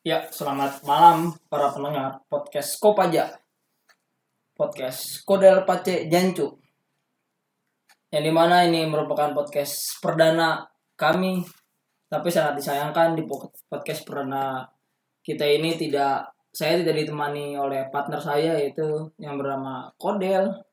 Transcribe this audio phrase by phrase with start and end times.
[0.00, 3.36] Ya, selamat malam para pendengar podcast Kopaja.
[4.56, 6.56] Podcast Kodel Pace Jancu.
[8.08, 10.64] Yang di mana ini merupakan podcast perdana
[10.96, 11.44] kami,
[12.08, 13.28] tapi sangat disayangkan di
[13.68, 14.64] podcast perdana
[15.20, 20.64] kita ini tidak saya tidak ditemani oleh partner saya yaitu yang bernama Kodel.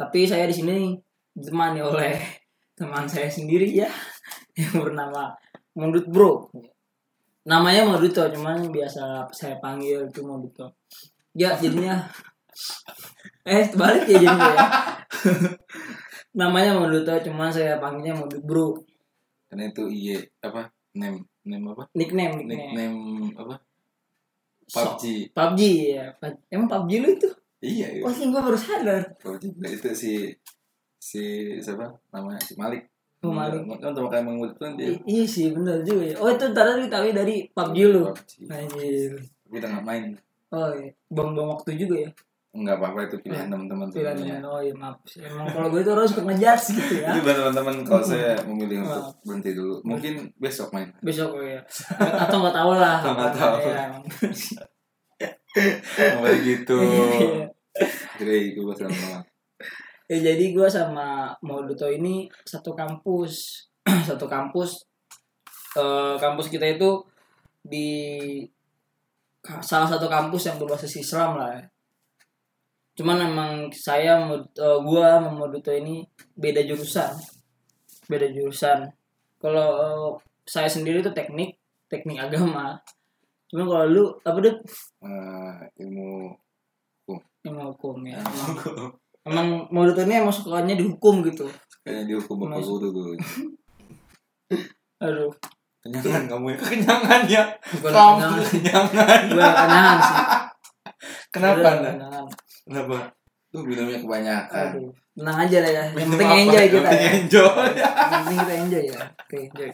[0.00, 0.96] Tapi saya di sini
[1.36, 2.16] ditemani oleh
[2.80, 3.92] teman saya sendiri ya
[4.56, 5.36] yang bernama
[5.76, 6.48] Mundut Bro
[7.44, 10.80] namanya Moduto cuman biasa saya panggil itu Moduto
[11.36, 11.98] ya jadinya.
[13.44, 14.66] Eh balik ya jadinya ya.
[16.40, 18.68] Namanya Moduto cuman saya panggilnya Modut Bro.
[19.50, 21.84] Karena itu iye apa name name apa?
[21.92, 22.98] Nickname nickname, nickname
[23.36, 23.54] apa?
[24.64, 25.60] So- PUBG PUBG
[26.00, 26.04] ya
[26.48, 27.28] emang PUBG lu itu?
[27.60, 28.02] Iya iya.
[28.06, 29.02] Oh sih gue baru sadar.
[29.20, 30.12] PUBG itu si
[30.96, 31.22] si
[31.60, 31.92] siapa?
[32.14, 32.93] Namanya si Malik
[33.28, 33.62] Oh, Malik.
[34.10, 36.04] kan mengut kan dia I- iya sih bener juga.
[36.12, 38.02] Ya oh itu ntar diketahui dari PUBG lu.
[38.50, 39.12] Anjir.
[39.48, 40.04] Udah nggak main.
[40.52, 40.90] Oh iya.
[41.08, 42.10] Buang-buang waktu juga ya?
[42.54, 44.46] Nggak apa-apa itu pilihan teman-teman pilihan sebenarnya.
[44.46, 44.96] oh iya maaf.
[45.18, 47.08] Emang kalau gue itu harus suka ngejudge gitu ya.
[47.10, 50.86] Itu buat teman-teman kalau saya memilih untuk berhenti dulu, mungkin besok main.
[51.02, 51.58] besok ya
[51.98, 52.98] atau nggak tahu lah.
[53.02, 53.56] Nggak tahu.
[53.58, 54.04] Ya, emang.
[56.20, 56.76] Mulai gitu.
[57.74, 58.22] Iya.
[58.22, 59.23] Jadi gue sama
[60.10, 63.66] ya jadi gue sama Moduto ini satu kampus.
[64.08, 64.80] Satu kampus
[65.74, 67.02] Eh, kampus kita itu
[67.66, 67.90] di
[69.60, 71.62] salah satu kampus yang berbasis Islam lah ya.
[72.94, 76.06] cuman emang saya eh, gua sama Moduto ini
[76.38, 77.10] beda jurusan.
[78.06, 78.86] Beda jurusan.
[79.42, 80.10] Kalau eh,
[80.46, 81.58] saya sendiri itu teknik
[81.90, 82.78] teknik agama.
[83.50, 84.54] Cuman kalau lu apa deh
[85.02, 86.38] eh, ilmu
[87.50, 88.22] ilmu hukum ya.
[88.22, 88.94] Emang,
[89.24, 91.48] emang Moduto ini emang sukanya dihukum gitu
[91.80, 93.16] kayaknya dihukum bapak Mas- guru tuh.
[94.98, 95.32] aduh
[95.80, 96.56] Kenyangan kamu ya.
[96.58, 97.42] Kenyangan ya.
[97.70, 98.16] bukan Kamu
[98.48, 99.20] kenyangan kenyangan.
[99.28, 100.16] gue kenyangan sih
[101.28, 101.90] Kenapa anda?
[102.64, 102.96] Kenapa?
[103.50, 104.66] Tuh minumnya kebanyakan.
[104.72, 106.40] aduh tenang aja lah ya yang Minum penting apa?
[106.40, 107.68] enjoy Yang kita ya enjoy.
[107.70, 109.70] yang penting kita enjoy ya oke enjoy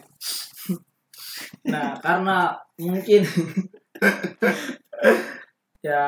[1.63, 2.37] nah karena
[2.77, 3.21] mungkin
[5.81, 6.01] ya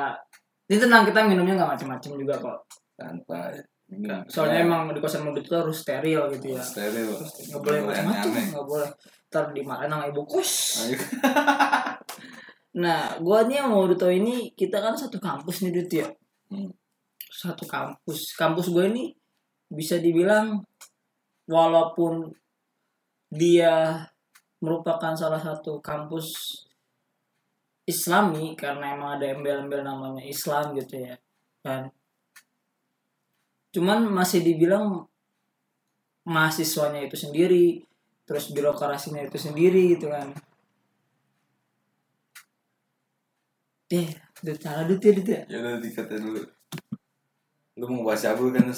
[0.66, 2.58] ini tenang kita minumnya nggak macam-macam juga kok
[2.94, 3.62] Santai.
[3.84, 4.24] Minum.
[4.32, 7.14] soalnya emang di kosan mobil itu harus steril gitu ya steril.
[7.14, 8.90] nggak boleh macam-macam nggak boleh
[9.30, 10.52] ntar dimarahin sama ibu kos
[12.84, 16.08] nah gua nih mau Duto ini kita kan satu kampus nih Dut ya
[16.48, 16.70] Hmm.
[17.34, 19.10] satu kampus kampus gue ini
[19.66, 20.62] bisa dibilang
[21.50, 22.30] walaupun
[23.34, 24.06] dia
[24.62, 26.30] merupakan salah satu kampus
[27.90, 31.18] Islami karena emang ada embel-embel namanya Islam gitu ya
[31.66, 31.90] kan
[33.74, 35.10] cuman masih dibilang
[36.30, 37.82] mahasiswanya itu sendiri
[38.24, 40.32] terus birokrasinya itu sendiri gitu kan
[43.92, 44.08] deh
[44.44, 46.42] udah cara dut ya dut ya Ya udah dikata dulu.
[47.78, 48.70] Lu mau bahas cabul kan?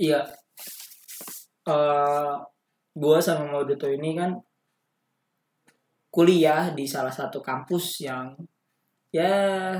[0.00, 0.20] Iya.
[1.68, 2.32] eh
[2.96, 4.32] gua sama Mauduto ini kan
[6.10, 8.34] kuliah di salah satu kampus yang
[9.14, 9.76] ya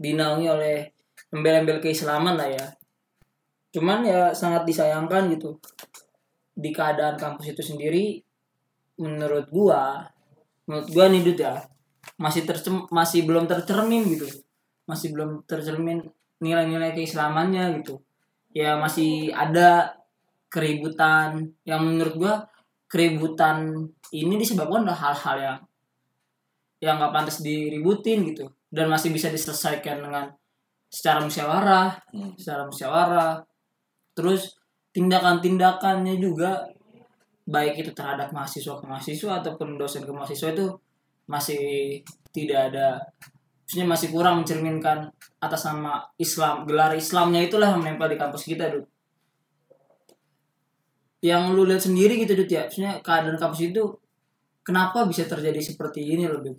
[0.00, 0.78] dinaungi oleh
[1.30, 2.66] embel-embel keislaman lah ya.
[3.70, 5.58] Cuman ya sangat disayangkan gitu.
[6.54, 8.18] Di keadaan kampus itu sendiri
[9.00, 10.04] menurut gua
[10.68, 11.56] menurut gua nih Dut ya
[12.20, 14.26] masih tercem masih belum tercermin gitu.
[14.84, 16.04] Masih belum tercermin
[16.40, 18.00] nilai-nilai keislamannya gitu
[18.50, 19.94] ya masih ada
[20.50, 22.34] keributan yang menurut gua
[22.90, 25.58] keributan ini disebabkan oleh hal-hal yang
[26.82, 30.34] yang nggak pantas diributin gitu dan masih bisa diselesaikan dengan
[30.90, 32.34] secara musyawarah Hmm.
[32.34, 33.32] secara musyawarah.
[34.12, 34.58] Terus
[34.90, 36.66] tindakan-tindakannya juga
[37.46, 40.66] baik itu terhadap mahasiswa ke mahasiswa ataupun dosen ke mahasiswa itu
[41.30, 41.62] masih
[42.34, 42.98] tidak ada.
[43.62, 46.66] Maksudnya masih kurang mencerminkan atas nama Islam.
[46.66, 48.86] Gelar Islamnya itulah yang menempel di kampus kita Dut.
[51.22, 53.82] Yang lu lihat sendiri gitu Dut ya maksudnya keadaan kampus itu
[54.66, 56.58] kenapa bisa terjadi seperti ini loh Dut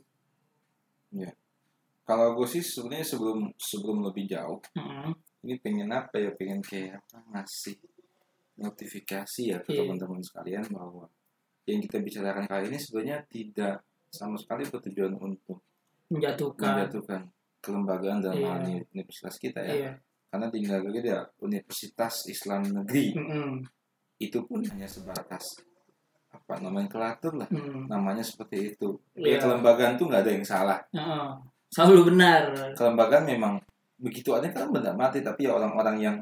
[2.11, 5.15] Kalau gue sih sebenarnya sebelum sebelum lebih jauh, Mm-mm.
[5.47, 6.35] ini pengen apa ya?
[6.35, 7.23] Pengen kayak apa?
[7.31, 7.79] Ngasih
[8.59, 9.87] notifikasi ya ke Iya.
[9.87, 11.07] teman-teman sekalian bahwa
[11.63, 13.79] yang kita bicarakan kali ini sebenarnya tidak
[14.11, 15.63] sama sekali bertujuan untuk
[16.11, 17.21] menjatuhkan menjatuhkan
[17.63, 18.49] kelembagaan dalam Iya.
[18.51, 19.71] hal ini universitas kita ya.
[19.71, 19.91] iya
[20.27, 23.63] Karena tinggal lagi dia Universitas Islam Negeri Mm-mm.
[24.17, 25.63] itu pun hanya sebatas
[26.31, 27.87] apa nomenklatur lah Mm-mm.
[27.87, 28.99] namanya seperti itu.
[29.15, 30.79] Ya, kelembagaan tuh nggak ada yang salah.
[31.71, 32.51] Selalu benar.
[32.75, 33.53] Kelembagaan memang
[34.01, 36.17] begitu ada kan benda mati tapi ya orang-orang yang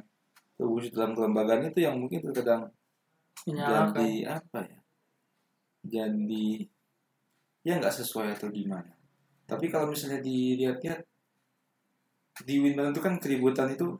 [0.59, 2.67] terwujud dalam kelembagaan itu yang mungkin terkadang
[3.47, 3.95] menyalahkan.
[3.97, 4.79] jadi apa ya?
[5.79, 6.47] Jadi
[7.63, 8.91] ya nggak sesuai atau gimana.
[9.49, 11.01] Tapi kalau misalnya dilihat-lihat
[12.45, 13.97] di Wimbledon itu kan keributan itu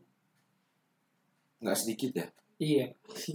[1.63, 2.27] nggak sedikit ya?
[2.59, 2.85] Iya.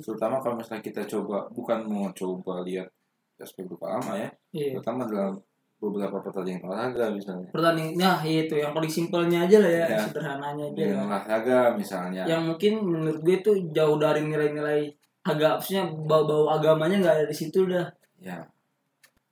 [0.05, 2.93] Terutama kalau misalnya kita coba bukan mau coba lihat
[3.41, 4.29] aspek berupa lama ya.
[4.53, 4.79] Iya.
[4.79, 5.41] Terutama dalam
[5.76, 9.99] beberapa pertandingan olahraga misalnya pertandingannya ya itu yang paling simpelnya aja lah ya, Ya.
[10.00, 11.03] sederhananya aja lah.
[11.05, 14.88] olahraga misalnya yang mungkin menurut gue tuh jauh dari nilai-nilai
[15.23, 17.85] agak maksudnya bau-bau agamanya nggak ada di situ dah
[18.17, 18.41] ya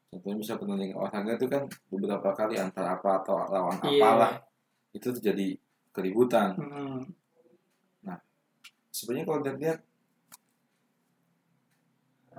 [0.08, 4.00] contohnya bisa pertandingan olahraga itu kan beberapa kali antara apa atau lawan Iya.
[4.00, 4.32] apalah
[4.92, 5.56] itu terjadi
[5.90, 7.00] keributan Hmm.
[8.92, 9.80] sebenarnya kalau dilihat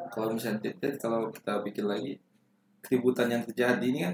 [0.09, 2.21] kalau misalnya kalau kita pikir lagi
[2.83, 4.13] keributan yang terjadi ini kan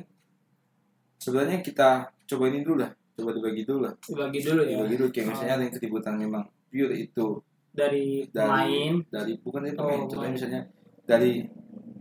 [1.18, 1.90] sebenarnya kita
[2.26, 3.94] coba ini dulu lah coba dibagi dulu lah.
[4.00, 4.80] Dibagi dulu ya.
[4.80, 7.28] Dibagi dulu kayak misalnya ada yang keributan memang pure itu.
[7.70, 10.62] Dari dari pemain dari bukan dari Oh, contohnya misalnya
[11.04, 11.44] dari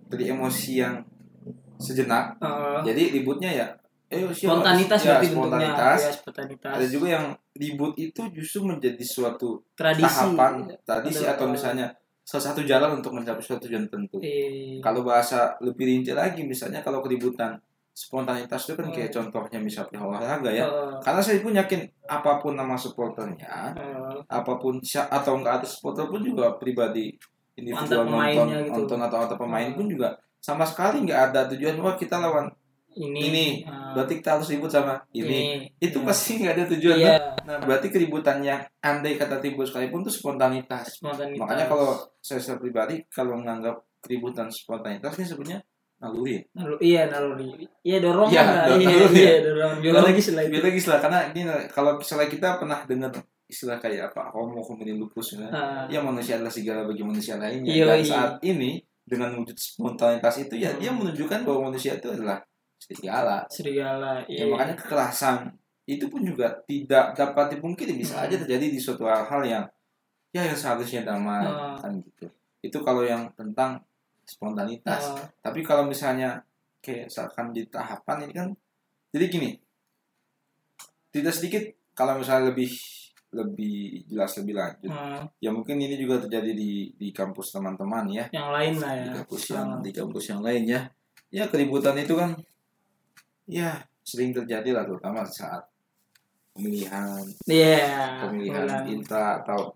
[0.06, 0.94] dari emosi yang
[1.76, 2.38] sejenak.
[2.38, 3.66] Eh, jadi ributnya ya
[4.08, 5.98] eh siapa- spontanitas ya, spontanitas.
[6.00, 6.72] Ya spontanitas.
[6.78, 10.06] Ada juga yang ribut itu justru menjadi suatu tradisi.
[10.06, 10.52] tahapan
[10.86, 11.92] tradisi atau misalnya
[12.28, 14.20] salah satu jalan untuk mencapai suatu tujuan tertentu.
[14.20, 17.56] eh, Kalau bahasa lebih rinci lagi, misalnya kalau keributan
[17.96, 19.32] spontanitas itu kan kayak Hmm.
[19.32, 20.68] contohnya misalnya olahraga ya.
[20.68, 25.66] eh, Karena saya pun yakin apa pun nama supporternya, eh, apa pun atau enggak ada
[25.66, 27.16] supporter pun juga pribadi
[27.56, 28.70] individual nonton, gitu.
[28.76, 29.76] nonton atau atau pemain Hmm.
[29.80, 30.08] pun juga
[30.38, 32.46] sama sekali nggak ada tujuan wah kita lawan
[33.00, 35.70] ini Ini, eh, berarti kita harus ribut sama ini.
[35.76, 36.06] Itu Iya.
[36.06, 36.96] pasti nggak ada tujuan.
[36.96, 40.98] iya Nah, berarti keributan yang andai kata timbul sekalipun itu spontanitas.
[40.98, 45.60] spontanitas Makanya kalau saya secara pribadi kalau menganggap keributan spontanitas ini sebenarnya
[45.98, 46.36] naluri.
[46.52, 49.38] Lalu, iya naluri iya dorongan Iya, lah iya, naluri iya ya.
[49.42, 53.10] dorongan biologis lah Biologis lah karena ini kalau misalnya kita pernah dengar
[53.44, 55.48] istilah kayak apa homo hominin lupus ya.
[55.48, 57.72] Ah, Ya manusia adalah segala bagi manusia lainnya.
[57.72, 58.06] Iya, Dan iya.
[58.06, 60.78] saat ini dengan wujud spontanitas itu ya Hmm.
[60.78, 62.44] dia menunjukkan bahwa manusia itu adalah
[62.78, 63.44] segala.
[63.50, 65.52] serigala Ya, iya makanya kekerasan
[65.84, 68.24] itu pun juga tidak dapat dipungkiri bisa Hmm.
[68.28, 69.64] aja terjadi di suatu hal-hal yang
[70.30, 71.76] ya yang seharusnya damai Hmm.
[71.76, 72.26] kan gitu.
[72.60, 73.80] Itu kalau yang tentang
[74.22, 75.16] spontanitas.
[75.16, 76.44] Ah, Tapi kalau misalnya
[76.78, 78.48] kayak misalkan di tahapan ini kan
[79.08, 79.50] jadi gini.
[81.08, 82.68] Tidak sedikit kalau misalnya lebih
[83.28, 84.88] lebih jelas lebih lanjut.
[84.88, 88.24] ah, Ya mungkin ini juga terjadi di di kampus teman-teman ya.
[88.30, 90.80] yang lain lah Di ya kampus yang Ah, di kampus yang lain ya.
[91.28, 92.36] Ya keributan itu kan
[93.48, 93.72] ya.
[94.00, 95.64] Sering terjadi lah terutama saat
[96.52, 97.24] pemilihan.
[97.44, 98.24] Iya.
[98.24, 99.72] Pemilihan pemilihan intra atau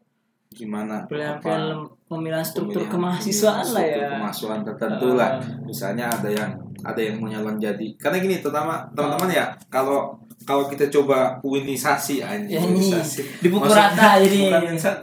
[0.48, 4.08] gimana pemilihan apa, film pemilihan struktur pemilihan- kemahasiswaan lah struktur ya.
[4.12, 5.30] kemahasiswaan tertentu lah.
[5.32, 6.50] Ah, misalnya ada yang
[6.82, 7.88] ada yang mau nyalon jadi.
[7.96, 12.76] Karena gini terutama teman-teman ya kalau kalau kita coba uinisasi aja Ya, ini.
[12.76, 13.40] uinisasi.
[13.40, 14.38] di buku Maksudnya, rata jadi.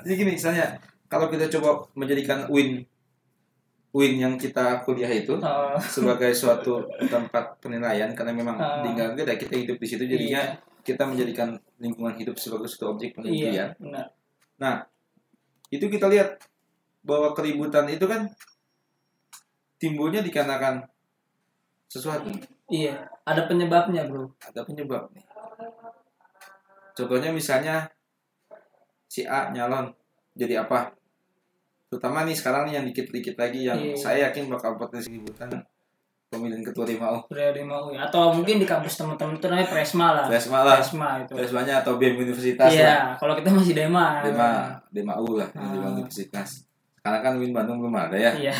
[0.03, 0.65] jadi gini misalnya
[1.07, 2.83] kalau kita coba menjadikan win
[3.99, 8.79] win yang kita kuliah itu Oh, sebagai suatu tempat penilaian karena memang Ah.
[8.79, 13.51] di kita hidup di situ jadinya iya, kita menjadikan lingkungan hidup sebagai suatu objek penelitian.
[13.51, 14.87] Iya benar.
[15.67, 16.39] Itu kita lihat
[17.03, 18.31] bahwa keributan itu kan
[19.75, 20.87] timbulnya dikarenakan
[21.91, 22.31] sesuatu.
[22.71, 24.31] Iya ada penyebabnya bro.
[24.39, 25.29] Ada penyebab nih
[26.99, 27.87] contohnya misalnya
[29.07, 29.95] si A nyalon
[30.35, 30.91] jadi apa
[31.89, 33.95] terutama nih sekarang nih yang dikit-dikit lagi yang Iya.
[33.95, 35.49] saya yakin bakal potensi keributan
[36.29, 37.25] pemilihan ketua Rimau.
[37.25, 38.05] Priori mau ya.
[38.05, 40.25] atau mungkin di kampus teman-teman itu namanya presma lah.
[40.29, 40.77] Presma lah.
[40.77, 41.33] Presma itu.
[41.33, 42.77] Presmanya atau BEM Universitas lah.
[42.77, 44.49] iya kalau kita masih dema Dema
[44.87, 45.73] Dema U lah Ah.
[45.73, 46.69] Dema Universitas.
[47.01, 48.29] Karena kan Win Bandung belum ada ya.
[48.31, 48.53] Iya.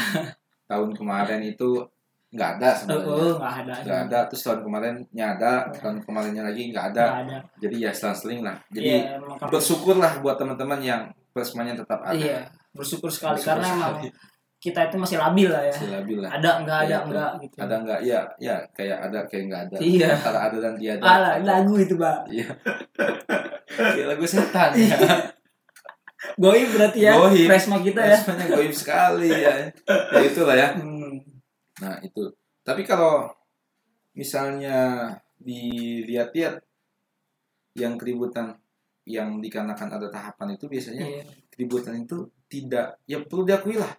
[0.66, 1.86] Tahun kemarin itu
[2.30, 3.06] nggak ada oh, sebenarnya.
[3.06, 3.74] Oh nggak ada.
[3.86, 4.20] Nggak ada.
[4.26, 5.52] Terus tahun kemarinnya ada.
[5.70, 7.06] Tahun kemarinnya lagi nggak ada.
[7.06, 7.38] Nggak ada.
[7.62, 8.58] Jadi ya selang-seling lah.
[8.66, 12.14] Iya jadi emang kampus- bersyukur lah buat teman-teman yang plasmanya tetap ada.
[12.14, 14.10] Iya bersyukur sekali Bersyukur karena emang sekali.
[14.60, 15.74] kita itu masih labil lah ya.
[15.74, 16.30] Masih labil lah.
[16.30, 17.56] Ada enggak ada Iya, enggak gitu.
[17.58, 18.00] ada nggak?
[18.04, 19.78] Ya ya kayak ada kayak nggak ada.
[19.82, 20.08] Iya.
[20.14, 21.04] antara ada dan tiada.
[21.04, 22.18] Alah, lagu itu pak.
[22.28, 22.48] Iya.
[23.70, 24.98] Kayak lagu setan ya.
[26.36, 27.48] Goib berarti ya Goib.
[27.48, 28.18] presma kita ya.
[28.18, 29.54] Plasmanya goib sekali ya.
[29.88, 30.68] Ya itulah ya.
[30.76, 31.16] Hmm.
[31.80, 32.28] Nah, itu.
[32.60, 33.32] Tapi kalau
[34.12, 35.08] misalnya
[35.40, 36.60] dilihat-lihat
[37.78, 38.60] yang keributan
[39.10, 41.24] yang dikarenakan ada tahapan itu biasanya iya.
[41.50, 43.90] keributan itu tidak ya perlu diakui lah.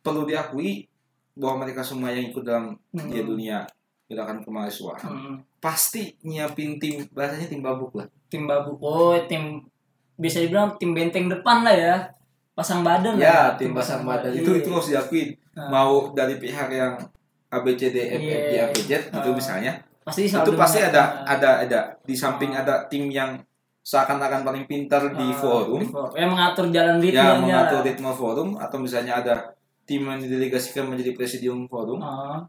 [0.00, 0.86] Perlu diakui
[1.34, 3.10] bahwa mereka semua yang ikut dalam Hmm.
[3.10, 3.58] dia dunia
[4.06, 5.36] gerakan kemahasiswaan Hmm.
[5.58, 8.06] pasti nyiapin tim bahasanya tim babuk lah.
[8.26, 9.58] tim babu oh tim
[10.14, 11.94] bisa dibilang tim benteng depan lah ya
[12.52, 14.60] pasang badan lah Ya, tim pasang badan itu Iya.
[14.60, 15.24] itu harus diakui.
[15.54, 16.94] Nah, Mau dari pihak yang
[17.48, 18.64] ABCD F G Iya.
[19.10, 22.62] Gitu misalnya pasti itu pasti ada ada ada di samping Ah.
[22.62, 23.38] ada tim yang
[23.82, 25.80] seakan-akan paling pintar di Ah, forum.
[25.80, 26.12] di forum.
[26.14, 27.40] yang mengatur jalan ya ritmenya.
[27.40, 29.34] mengatur ritme forum atau misalnya ada
[29.82, 31.98] tim yang didelegasikan menjadi presidium forum.
[31.98, 32.44] Ah,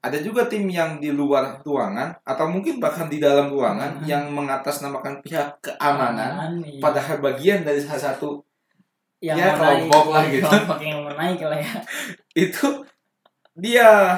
[0.00, 4.06] ada juga tim yang di luar ruangan atau mungkin bahkan di dalam ruangan Hmm.
[4.06, 6.60] yang mengatasnamakan pihak keamanan.
[6.60, 6.78] Iya.
[6.78, 8.40] padahal bagian dari salah satu
[9.18, 10.40] yang ya, kelompok lah gitu.
[10.42, 11.74] kelompok yang mau naik lah ya.
[12.48, 12.88] Itu
[13.52, 14.16] dia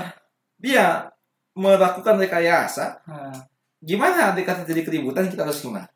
[0.57, 1.11] dia
[1.53, 3.03] melakukan rekayasa.
[3.03, 3.35] Nah,
[3.79, 5.27] gimana kata jadi keributan?
[5.27, 5.91] Kita harus gimana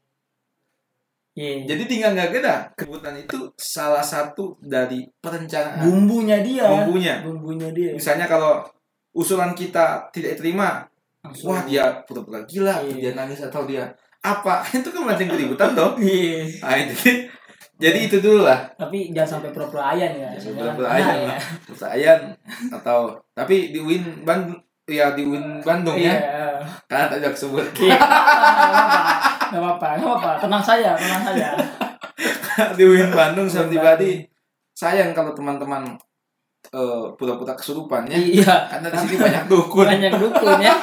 [1.37, 1.62] iya.
[1.69, 7.93] jadi tinggal nggak beda keributan itu salah satu dari perencanaan bumbunya dia bumbunya bumbunya dia
[7.93, 8.64] misalnya kalau
[9.12, 10.83] usulan kita tidak diterima
[11.25, 11.52] Langsung.
[11.52, 12.95] wah dia pura-pura gila Iya.
[12.97, 13.85] dia nangis atau dia
[14.25, 16.49] apa itu kan mancing keributan dong Iya.
[16.64, 17.12] nah, jadi
[17.76, 21.26] jadi itu dulu lah tapi jangan sampai pura-pura ayan ya Jangan pura-pura nah, ayan ya.
[21.28, 21.38] lah.
[21.69, 22.21] percayaan
[22.73, 23.00] atau
[23.37, 26.47] tapi di Win Bandung ya di Win Bandung iya ya
[26.88, 27.99] karena aku sebut Iya.
[29.52, 30.30] Nggak apa-apa, nggak apa-apa.
[30.42, 31.46] Tenang saja, tenang saja.
[32.78, 34.24] di Win Bandung saya Win pribadi
[34.76, 35.96] sayang kalau teman-teman
[36.72, 38.16] eh, pura-pura kesurupan ya.
[38.16, 39.86] Iya, karena di sini banyak dukun.
[39.86, 40.74] Banyak dukun ya.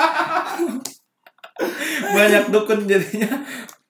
[2.17, 3.29] banyak dukun jadinya.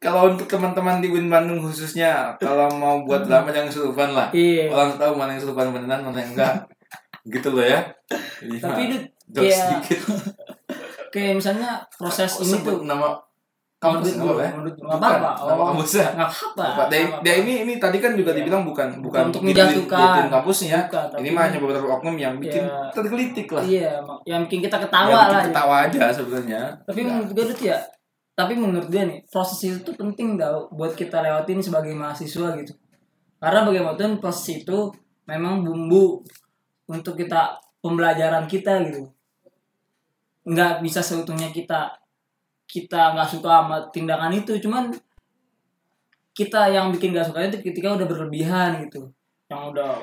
[0.03, 4.27] Kalau untuk teman-teman di Win Bandung khususnya kalau mau buat drama jangan kesurupan lah.
[4.35, 4.67] Iya.
[4.67, 6.53] orang tahu mana yang kesurupan beneran mana yang enggak.
[7.23, 7.79] Gitu loh ya.
[8.43, 9.99] Jadi, Tapi mah, itu kayak sedikit
[11.13, 12.77] kayak misalnya proses Kok ini tuh.
[12.83, 13.13] nama
[13.83, 16.29] kampus Menurut apa ya menurut- Bukan, nggak nama Oh, kampusnya nggak.
[16.55, 18.37] Apa, dia, nggak dia ini ini tadi kan juga Iya.
[18.39, 20.25] dibilang bukan bukan untuk menjatuhkan.
[20.29, 22.87] kampusnya Bukan, ini mah hanya beberapa oknum yang bikin Iya.
[22.89, 23.91] tergelitik lah Iya,
[24.23, 25.27] yang bikin kita ketawa bikin lah.
[25.35, 25.45] ya.
[25.45, 27.05] ketawa aja sebenarnya Tapi Ya.
[27.05, 27.77] menurut gue tuh ya,
[28.33, 32.73] tapi menurut gue nih proses itu tuh penting tau buat kita lewatin sebagai mahasiswa gitu.
[33.37, 34.89] Karena bagaimanapun proses itu
[35.25, 36.23] memang bumbu
[36.85, 39.03] untuk kita pembelajaran kita gitu.
[40.43, 41.91] Nggak bisa seutuhnya kita
[42.73, 44.89] kita nggak suka sama tindakan itu, cuman
[46.33, 49.05] kita yang bikin nggak suka itu ketika udah berlebihan gitu,
[49.45, 50.01] yang udah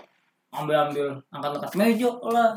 [0.51, 2.55] ambil-ambil angkat-angkat meja lah,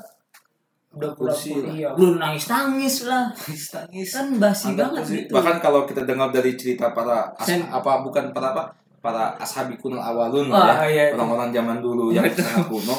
[0.94, 1.74] udah Kursi lah.
[1.74, 3.34] iya, udah nangis-nangis lah.
[3.34, 5.16] Nangis nangis kan basi Angkat banget kursi.
[5.18, 5.32] gitu.
[5.34, 8.64] Bahkan kalau kita dengar dari cerita para as- Sen- apa bukan para apa
[9.02, 11.18] para ashabi kuno awalun Wah, ya iya, itu.
[11.18, 12.96] orang-orang zaman dulu yang sangat kuno.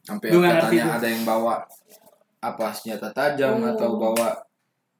[0.00, 1.58] Sampai katanya ada yang bawa
[2.38, 3.66] apa senjata tajam Oh.
[3.68, 4.30] atau bawa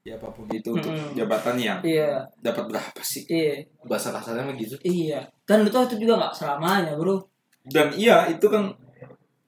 [0.09, 1.13] ya apa pun itu untuk Mm-mm.
[1.13, 2.25] jabatan yang iya.
[2.41, 3.29] dapat berapa sih?
[3.29, 3.61] Iya.
[3.85, 5.21] Bahasa kasarnya begitu iya.
[5.45, 7.21] Dan itu itu juga nggak selamanya bro.
[7.69, 8.73] Dan iya itu kan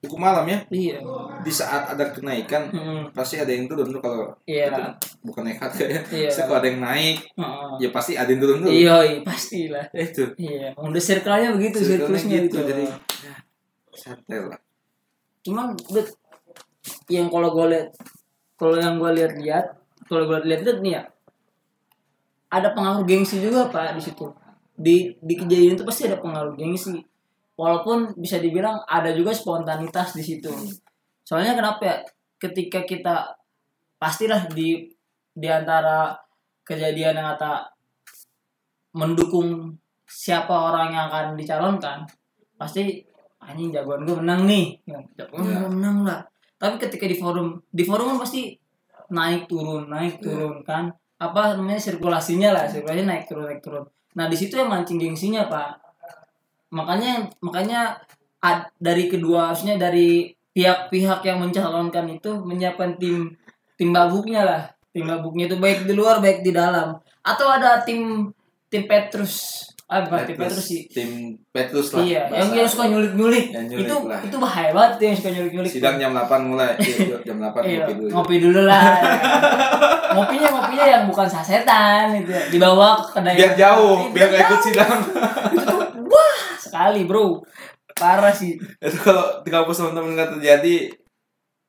[0.05, 0.59] hukum malam ya.
[0.69, 1.01] Iya.
[1.41, 3.17] Di saat ada kenaikan Mm-mm.
[3.17, 4.69] pasti ada yang turun tuh kalau iya.
[4.69, 4.83] itu
[5.25, 6.29] bukan nekat kayak Iya.
[6.29, 7.17] Kalau ada yang naik
[7.81, 8.73] ya pasti ada yang turun dulu.
[8.73, 9.85] Iya iya pastilah.
[9.97, 10.25] Itu.
[10.37, 12.85] Iya udah circle-nya begitu Circle-nya gitu, itu jadi
[13.25, 13.35] ya,
[13.97, 14.61] santai lah.
[15.41, 16.07] Cuman udah
[17.09, 17.89] yang kalau gue lihat
[18.57, 19.80] kalau yang gue lihat-lihat
[20.11, 21.03] kalau gue lihat lihat nih ya
[22.51, 24.27] ada pengaruh gengsi juga pak di situ.
[24.75, 26.99] Di di kejadian itu pasti ada pengaruh gengsi.
[27.55, 30.51] Walaupun bisa dibilang ada juga spontanitas di situ.
[31.23, 31.97] Soalnya kenapa ya?
[32.41, 33.39] Ketika kita
[34.03, 34.91] pastilah di
[35.31, 36.17] di antara
[36.67, 37.71] kejadian yang kata
[38.99, 39.79] mendukung
[40.11, 42.03] siapa orang yang akan dicalonkan
[42.59, 42.99] pasti
[43.39, 44.75] anjing jagoan gue menang nih.
[45.15, 45.55] Jagoan Iya.
[45.63, 46.21] gue menang lah.
[46.59, 48.60] Tapi ketika di forum di forum kan pasti
[49.11, 50.23] naik turun naik Iya.
[50.25, 50.91] turun kan.
[51.21, 53.85] Apa namanya sirkulasinya lah sirkulasinya naik turun naik turun.
[54.17, 55.79] Nah di situ yang mancing gengsinya pak.
[56.71, 57.99] Makanya makanya
[58.41, 63.35] ad- dari kedua harusnya dari pihak-pihak yang mencalonkan itu menyiapkan tim
[63.75, 64.63] tim babuknya lah.
[64.91, 66.99] Tim babuknya itu baik di luar baik di dalam.
[67.23, 68.31] Atau ada tim
[68.71, 70.81] tim Petrus ah bukan tim Petrus sih.
[70.87, 71.11] tim
[71.51, 72.01] Petrus lah.
[72.01, 74.21] Iya yang bahasa- yang suka nyulik nyulik Yang nyulik itu lah.
[74.23, 76.71] itu bahaya banget tuh yang suka nyulik nyulik sidang jam 8 mulai.
[76.79, 78.85] Iya, jam 8 Iya, ngopi dulu ngopi dulu lah.
[80.11, 84.61] ngopinya ngopinya yang bukan sasetan itu dibawa ke kedai biar jauh Iya, biar gak ikut
[84.63, 84.93] sidang.
[85.49, 87.27] Itu tuh wah sekali bro.
[87.93, 88.55] Parah sih.
[88.57, 90.77] Itu kalau di kampus teman-teman nggak terjadi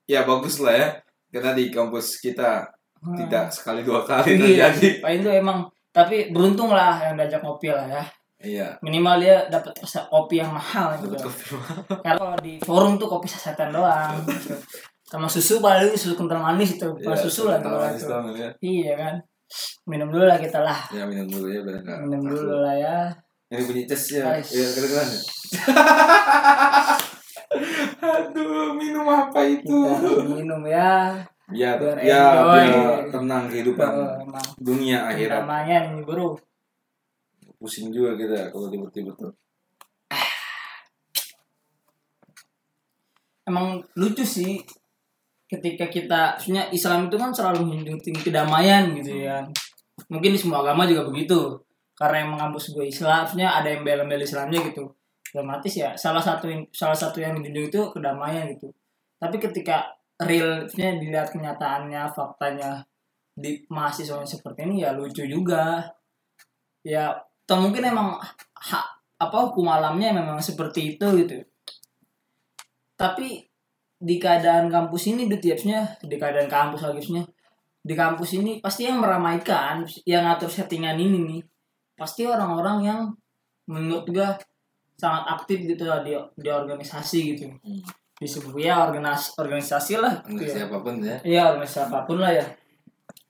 [0.05, 0.87] ya bagus lah ya.
[1.27, 2.69] Karena di kampus kita
[3.17, 5.01] tidak sekali dua kali iya terjadi.
[5.01, 8.03] Pak itu emang tapi beruntung lah yang diajak ngopi lah ya.
[8.41, 8.67] Iya.
[8.81, 9.69] Minimal dia dapat
[10.09, 11.13] kopi yang mahal gitu.
[11.13, 11.43] Kopi
[12.03, 14.17] karena kalau di forum tuh kopi sasetan doang.
[15.05, 16.87] Sama susu paling susu kental manis itu.
[16.89, 18.49] Bukan Iya, susu lah manis doang, ya.
[18.63, 19.15] iya kan.
[19.85, 20.79] Minum dulu lah kita lah.
[20.89, 22.97] Ya minum dulu ya nggak minum dulu lah ya.
[23.51, 24.23] Ini bunyi tes ya.
[24.31, 24.47] Ais.
[24.47, 25.19] ya kedengeran ya?
[28.01, 29.75] Aduh minum apa itu?
[29.75, 31.19] Kita minum ya
[31.51, 32.63] biar Biar ya enjoy.
[32.71, 33.91] biar tenang kehidupan
[34.23, 35.43] emang dunia akhirat.
[35.43, 36.39] namanya nih bro.
[37.61, 39.31] Pusing juga kita kalau ribet-ribet tuh.
[43.45, 44.57] Emang lucu sih
[45.45, 49.43] ketika kita maksudnya Islam itu kan selalu menjunjung kedamaian gitu ya.
[50.07, 51.59] Mungkin di semua agama juga begitu.
[51.93, 54.89] Karena yang mengampus gue Islam ada embel-embel Islamnya gitu.
[55.31, 58.73] Otomatis ya salah satu yang salah satu yang dijunjung itu kedamaian gitu.
[59.21, 59.85] Tapi ketika
[60.21, 62.85] realnya dilihat kenyataannya faktanya
[63.33, 65.89] di mahasiswa seperti ini ya lucu juga.
[66.85, 67.13] Ya
[67.51, 68.15] atau mungkin emang
[68.55, 68.85] hak
[69.19, 71.43] apa hukum alamnya memang seperti itu gitu.
[72.95, 73.43] Tapi
[74.01, 77.21] di keadaan kampus ini di tipsnya di keadaan kampus habisnya
[77.81, 81.41] di kampus ini pasti yang meramaikan yang ngatur settingan ini nih
[81.97, 82.99] pasti orang-orang yang
[83.69, 84.37] menurut gua
[84.97, 87.45] sangat aktif gitu lah di, di organisasi gitu.
[87.49, 87.81] Hmm.
[88.21, 91.17] Di sebuah ya organisasi organisasi lah Enggak ya siapa pun ya.
[91.25, 92.45] Iya, organisasi apa pun lah ya.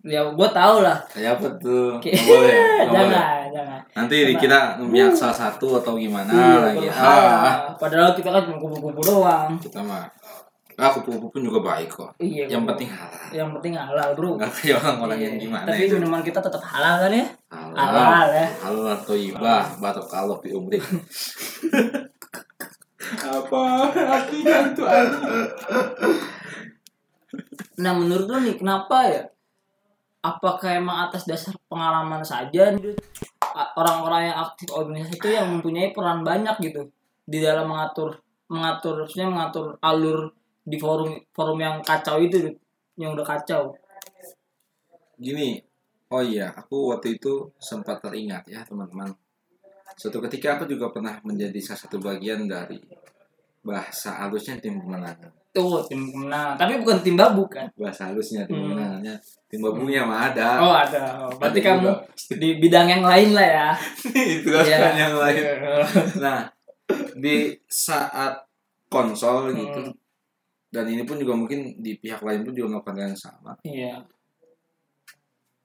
[0.01, 0.98] Ya, gue tau lah.
[1.07, 1.95] Kayak apa tuh?
[1.95, 2.10] Oke.
[2.10, 2.51] Nggak boleh.
[2.51, 3.07] nggak boleh.
[3.07, 3.79] jangan, jangan.
[3.93, 6.88] Nanti Karena- dikira memihak salah satu atau gimana Iya, lagi.
[6.89, 9.55] Ah, Padahal kita kan cuma kumpul-kumpul doang.
[9.55, 10.10] kita mah.
[10.75, 12.10] Ah, kupu-kupu pun juga baik kok.
[12.17, 12.50] Iya.
[12.50, 12.69] Yang kumpul.
[12.74, 13.25] penting halal.
[13.31, 14.29] yang penting halal, Bro.
[14.36, 15.43] Enggak kayak orang-orang yang Iya.
[15.45, 15.93] gimana Tapi itu.
[15.95, 17.25] minuman kita tetap halal kan ya?
[17.48, 17.77] Halal.
[17.77, 18.48] Halal ya.
[18.60, 20.81] Halal atau ibah, batok kalau fi umri.
[23.22, 24.84] Apa artinya itu
[27.81, 29.24] Nah, menurut lo nih kenapa ya?
[30.22, 32.70] Apakah emang atas dasar pengalaman saja
[33.75, 36.88] orang-orang yang aktif organisasi itu yang mempunyai peran banyak gitu
[37.25, 40.31] di dalam mengatur mengatur maksudnya mengatur alur
[40.62, 42.51] di forum forum yang kacau itu
[43.00, 43.74] yang udah kacau.
[45.17, 45.58] Gini,
[46.12, 49.15] oh iya, aku waktu itu sempat teringat ya teman-teman.
[49.95, 52.79] Suatu ketika aku juga pernah menjadi salah satu bagian dari
[53.62, 55.29] bahasa halusnya tim pemenangan.
[55.51, 57.67] Tuh tim kemenangan, tapi bukan tim babu kan?
[57.75, 58.71] Bahasa halusnya tim Hmm.
[58.74, 59.15] pemenangannya.
[59.45, 60.50] Tim babunya mah ada.
[60.63, 61.27] Oh ada.
[61.27, 61.93] Oh, berarti Ada kamu juga.
[62.39, 63.69] di bidang yang lain lah ya.
[64.39, 64.79] itu kan Iya.
[64.98, 65.43] yang lain.
[66.24, 66.39] Nah,
[67.15, 67.36] di
[67.67, 68.33] saat
[68.88, 69.93] konsol gitu Hmm.
[70.71, 73.51] dan ini pun juga mungkin di pihak lain pun juga melakukan yang sama.
[73.62, 74.07] Iya.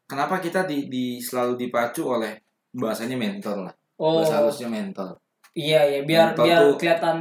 [0.07, 2.39] Kenapa kita di, di selalu dipacu oleh
[2.71, 3.75] bahasanya mentor lah.
[3.97, 5.17] Oh Bahasa halusnya mentor.
[5.53, 7.17] iya ya biar Mentor biar tuh- kelihatan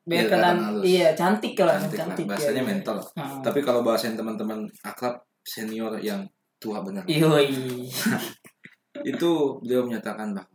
[0.00, 2.96] biar Iya, kelihatan iya cantik lah Cantik lah, cantik, bahasanya ya, mentor.
[3.14, 3.40] Hmm.
[3.40, 6.20] Tapi kalau bahasain teman-teman akrab senior yang
[6.60, 7.08] tua benar,
[9.02, 10.50] itu beliau menyatakan bahwa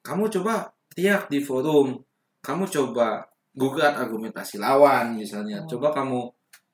[0.00, 0.54] kamu coba
[0.88, 2.00] teriak di forum,
[2.40, 5.68] kamu coba gugat argumentasi lawan misalnya, Hmm.
[5.68, 6.28] coba kamu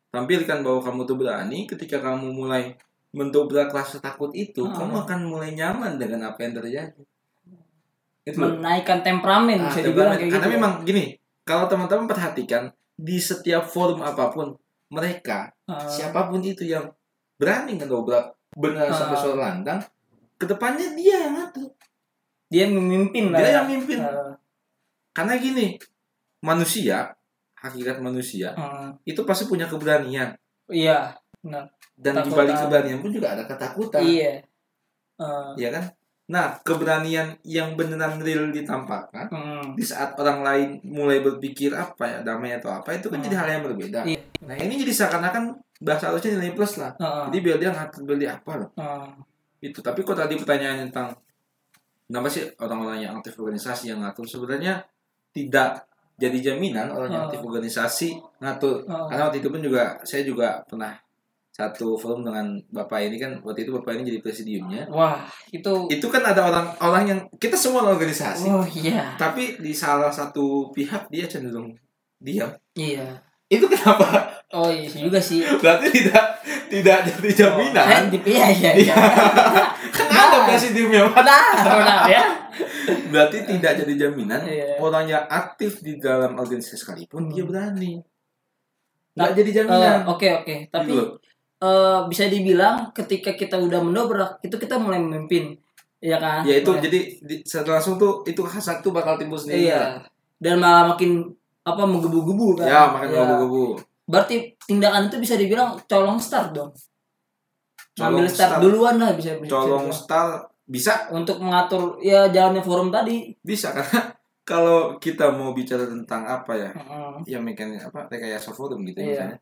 [0.08, 2.74] tampilkan bahwa kamu tuh berani ketika kamu mulai
[3.10, 4.74] mendobrak rasa takut itu, Hmm.
[4.76, 7.02] kamu akan mulai nyaman dengan apa yang terjadi.
[8.30, 10.18] Itu menaikkan temperamen Ah, bisa dibilang temperamen.
[10.18, 10.56] kayak Karena gitu.
[10.56, 11.04] memang gini,
[11.42, 12.62] kalau teman-teman perhatikan
[12.94, 14.54] di setiap forum apa pun,
[14.88, 16.86] mereka Ah, siapa pun itu yang
[17.34, 18.92] berani ngedobrak benar Ah.
[18.92, 19.80] sampai suara lantang,
[20.34, 21.70] ke depannya dia yang ngatur,
[22.46, 23.38] dia yang memimpin lah.
[23.38, 23.54] dia ya.
[23.56, 23.98] yang mimpin.
[23.98, 24.34] Ah,
[25.10, 25.74] Karena gini,
[26.40, 27.12] manusia,
[27.56, 28.90] hakikat manusia ah.
[29.04, 30.32] itu pasti punya keberanian
[30.66, 31.12] iya.
[31.42, 31.64] Nah,
[31.94, 34.40] dan di balik keberanian pun juga ada ketakutan, iya.
[35.16, 35.84] Ah, ya kan?
[36.30, 39.74] Nah, keberanian yang beneran real ditampakkan hmm.
[39.74, 43.26] di saat orang lain mulai berpikir apa ya damai atau apa itu kan Hmm.
[43.26, 44.00] jadi hal yang berbeda.
[44.06, 44.20] Iya.
[44.46, 45.42] Nah ini jadi seakan-akan
[45.82, 46.94] bahasa halusnya nilai plus lah.
[46.96, 48.70] Ah, Jadi biar dia ngatur dia apa loh.
[48.78, 49.10] ah.
[49.58, 49.82] Itu.
[49.82, 51.12] Tapi kok tadi pertanyaan tentang
[52.06, 54.80] kenapa sih orang-orang yang aktif organisasi yang ngatur sebenarnya
[55.34, 58.86] tidak jadi jaminan orang yang aktif organisasi ngatur.
[58.86, 59.10] Ah.
[59.10, 60.94] Karena waktu itu pun juga saya juga pernah
[61.50, 64.86] satu forum dengan bapak ini kan waktu itu bapak ini jadi presidiumnya.
[64.88, 65.18] Wah,
[65.50, 68.48] itu Itu kan ada orang-orang yang kita semua organisasi.
[68.48, 69.18] Oh iya.
[69.18, 71.74] Tapi di salah satu pihak dia cenderung
[72.16, 72.48] diam.
[72.72, 73.18] Iya.
[73.50, 74.30] Itu kenapa?
[74.54, 75.42] Oh iya juga sih.
[75.42, 76.38] Berarti tidak
[76.70, 77.82] tidak jadi jaminan.
[77.82, 78.70] Oh, di iya iya.
[78.78, 78.94] Iya.
[79.96, 81.10] kan ada presidiumnya.
[81.10, 82.24] Benar, benar ya.
[83.10, 84.78] Berarti tidak jadi jaminan Iya.
[84.78, 87.50] orang yang aktif di dalam organisasi sekalipun dia Hmm.
[87.50, 87.92] berani.
[89.18, 89.98] Nah, Nggak jadi jaminan.
[89.98, 91.02] Eh, Oke oke, tapi Gitu
[91.60, 95.54] eh, bisa dibilang ketika kita udah mendobrak itu kita mulai memimpin,
[95.98, 96.40] ya kan?
[96.42, 99.68] ya itu Mulai- jadi di, langsung tuh itu hasad tuh bakal timbul sendiri.
[99.68, 100.00] iya.
[100.36, 101.28] Dan malah makin
[101.60, 102.66] apa menggebu-gebu kan?
[102.66, 103.20] Ya, makan Ya.
[103.22, 103.64] gebu-gebu.
[104.04, 106.72] Berarti tindakan itu bisa dibilang colong start dong.
[107.92, 108.62] Colong Ngambil start, start.
[108.62, 109.92] duluan lah bisa bisa Colong dibilang.
[109.94, 110.32] style
[110.64, 113.34] bisa untuk mengatur ya jalannya forum tadi.
[113.40, 117.12] bisa karena kalau kita mau bicara tentang apa ya Heeh.
[117.26, 119.38] ya mekanik apa rekayasa forum gitu ya misalnya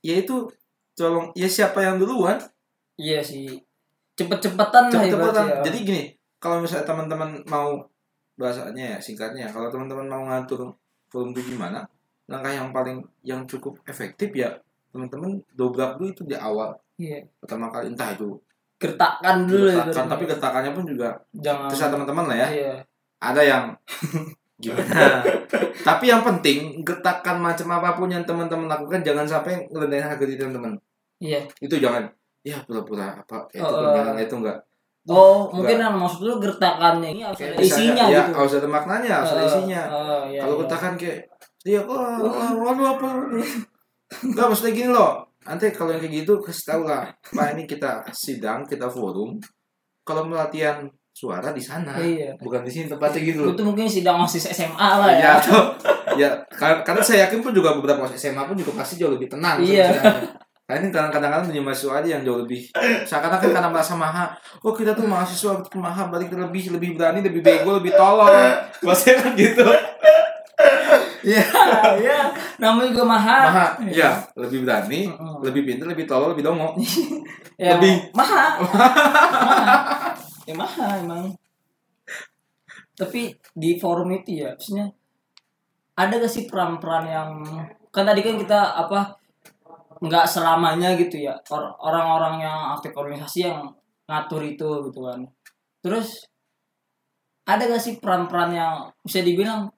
[0.00, 0.46] ya itu
[0.98, 2.34] colong ya siapa yang duluan
[2.96, 3.54] Iya sih.
[4.12, 5.62] Cepet-cepetan lah cepet-cepetan ibaratnya.
[5.62, 6.02] jadi gini
[6.36, 7.78] kalau misalnya teman-teman mau
[8.34, 10.74] bahasanya ya singkatnya kalau teman-teman mau ngatur
[11.06, 11.86] forum itu gimana
[12.26, 14.50] langkah yang paling yang cukup efektif ya
[14.90, 17.22] teman-teman dobrak dulu itu di awal Iya.
[17.38, 18.34] pertama kali entah itu
[18.76, 19.74] Gertakan dulu ya.
[19.76, 20.10] gertakan ibaratnya.
[20.10, 22.74] tapi gertakannya pun juga jangan terserah teman-teman lah ya Iya.
[23.18, 23.64] ada yang
[24.58, 25.22] gimana
[25.80, 30.34] tapi yang penting gertakan macam apa pun yang teman-teman lakukan jangan sampai ngerendahin harga diri
[30.36, 30.74] teman-teman
[31.18, 31.40] Iya.
[31.58, 32.06] itu jangan
[32.40, 34.58] ya pura-pura apa ya, itu Oh, kegiatan itu enggak
[35.08, 38.32] Oh, mungkin yang maksud lu gertakannya ini harus ada isinya ya gitu.
[38.36, 40.60] harus ada maknanya harus ada Eh, isinya eh, iya, kalau iya.
[40.62, 41.18] gertakan kayak
[41.58, 43.08] dia oh, oh, waduh apa
[44.20, 45.12] Enggak maksudnya gini loh.
[45.40, 47.08] Nanti kalau yang kayak gitu kasih tahu lah.
[47.26, 49.36] Pak ini kita sidang, kita forum.
[50.02, 52.32] Kalau melatihan suara di sana, Iya.
[52.36, 53.52] bukan di sini tempatnya gitu loh.
[53.52, 55.30] Itu mungkin sidang OSIS SMA lah Ya, ya.
[55.36, 55.60] atau,
[56.14, 59.60] ya kar- karena saya yakin pun juga beberapa SMA pun juga pasti jauh lebih tenang.
[59.60, 59.88] Iya.
[59.88, 60.20] sebenarnya.
[60.68, 62.68] Karena ini kadang-kadang punya mahasiswa aja yang jauh lebih
[63.08, 67.24] seakan-akan karena merasa maha oh kita tuh mahasiswa kita maha balik kita lebih lebih berani
[67.24, 68.28] lebih bego lebih tolol
[68.78, 69.64] bahasa kan gitu
[71.18, 71.42] Iya.
[71.98, 72.18] ya,
[72.56, 73.42] namanya juga mahal.
[73.48, 75.40] maha ya lebih berani Mm-mm.
[75.40, 76.76] lebih pintar lebih tolol lebih dongo
[77.58, 78.14] Ya, Lebih.
[78.14, 78.62] mahal.
[78.62, 80.14] mahal.
[80.44, 81.34] Ya mahal emang.
[82.94, 84.86] Tapi di forum itu ya, maksudnya
[85.92, 87.30] ada gak sih peran-peran yang
[87.88, 89.17] kan tadi kan kita apa
[89.98, 91.34] nggak selamanya gitu ya.
[91.50, 93.66] Or- orang-orang yang aktif organisasi yang
[94.08, 95.20] ngatur itu gitu kan.
[95.84, 96.24] Terus
[97.48, 99.72] ada gak sih peran-peran yang bisa dibilang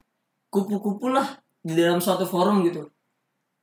[0.50, 2.82] kupu-kupu lah di dalam suatu forum gitu?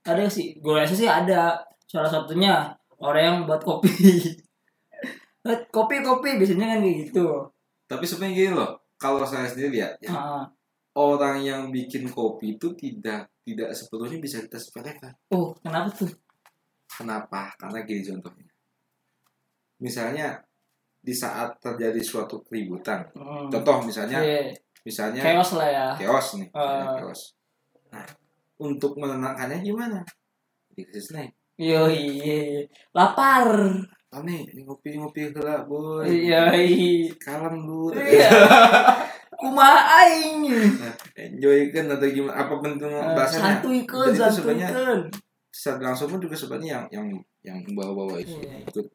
[0.07, 0.55] Ada gak sih?
[0.63, 1.59] Gue rasa sih ada.
[1.87, 3.91] Salah satunya orang yang buat kopi.
[5.71, 7.23] Kopi kopi biasanya kan kayak gitu.
[7.87, 10.43] Tapi sebenarnya gini loh kalau saya sendiri lihat ya, Ah,
[10.97, 16.09] orang yang bikin kopi itu tidak tidak sepenuhnya bisa kita sepelekan oh kenapa tuh
[16.87, 17.51] Kenapa?
[17.55, 18.47] Karena gini contohnya.
[19.77, 20.39] Misalnya
[20.97, 23.47] di saat terjadi suatu keributan, Hmm.
[23.47, 24.51] contoh misalnya, Iya,
[24.83, 26.97] misalnya chaos lah ya chaos nih, Ah.
[26.97, 27.21] chaos.
[27.93, 28.03] Nah,
[28.57, 30.01] untuk menenangkannya gimana?
[30.73, 31.29] Dikasih snack.
[31.57, 33.49] Yo iya, lapar.
[34.07, 36.07] Oh nih, ini ngopi-ngopi lah, boy.
[36.07, 37.11] Iya, iya.
[37.19, 37.91] Kalem dulu.
[37.91, 38.29] Iya.
[39.37, 40.47] Kumaha aing.
[41.13, 42.33] Enjoy kan atau gimana?
[42.41, 43.61] Apa bentuk Eh, bahasanya?
[43.61, 44.69] Santuy santuy sebenarnya.
[45.57, 47.07] Secara langsung pun juga sebenarnya yang yang
[47.41, 48.61] yang bawa-bawa itu Iya.
[48.63, 48.85] ikut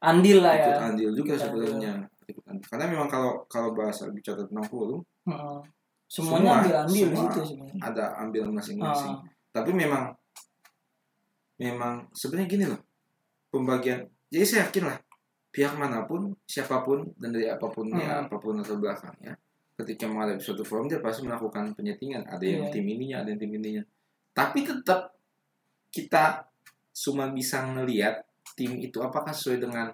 [0.00, 0.64] Andil lah ya.
[0.66, 1.92] ikut andil juga Ikut sebenarnya.
[2.26, 2.66] Ikut andil.
[2.66, 5.58] Karena memang kalau kalau bahasa bicara tentang forum Heeh.
[6.06, 7.22] Semuanya Semua, ambil andil di semua.
[7.22, 7.80] situ sebenarnya.
[7.80, 9.14] ada ambil masing-masing.
[9.14, 10.04] Ah, Tapi memang
[11.56, 12.80] memang sebenarnya gini loh.
[13.48, 14.98] Pembagian jadi saya yakin lah
[15.50, 18.24] pihak mana pun, siapa pun dan dari apa pun ya, Hmm.
[18.24, 19.34] apa pun latar belakangnya,
[19.76, 22.22] ketika menghadapi suatu forum dia pasti melakukan penyetingan.
[22.24, 22.70] Ada yang Iya.
[22.70, 23.82] tim ininya, ada yang tim ininya.
[24.30, 25.18] Tapi tetap
[25.90, 26.46] kita
[26.92, 28.22] cuma bisa ngelihat
[28.54, 29.86] tim itu apakah sesuai dengan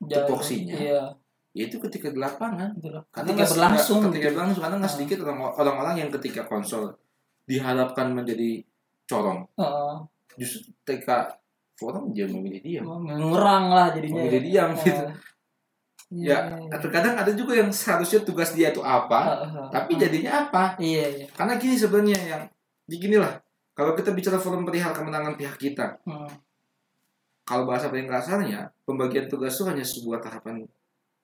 [0.00, 0.74] tupoksinya.
[0.74, 1.02] Iya.
[1.52, 2.72] yaitu ketika di lapangan.
[2.80, 4.34] Karena Ketika nggak- berlangsung ketika gitu.
[4.34, 4.96] berlangsung karena nggak Ah.
[4.96, 6.96] sedikit orang- orang-orang yang ketika konsol
[7.44, 8.64] diharapkan menjadi
[9.04, 9.94] corong Heeh.
[10.38, 11.36] justru ketika
[11.74, 14.24] forum dia memilih diam Ngurang lah jadinya.
[14.24, 15.04] memilih diam gitu
[16.14, 16.56] Iya.
[16.62, 19.68] ya terkadang ada juga yang seharusnya tugas dia itu apa Heeh.
[19.68, 21.26] tapi jadinya apa Iya, iya.
[21.32, 22.42] karena gini sebenarnya yang
[22.86, 23.41] gini lah
[23.72, 26.32] kalau kita bicara forum perihal kemenangan pihak kita Heeh.
[27.42, 30.64] kalau bahasa paling kasarnya pembagian tugas itu hanya sebuah tahapan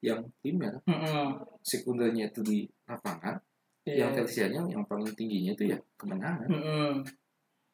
[0.00, 1.28] yang primer Heeh.
[1.62, 3.36] sekundernya itu di lapangan
[3.88, 4.04] Iya.
[4.04, 6.92] yang tersianya yang paling tingginya itu ya kemenangan Heeh.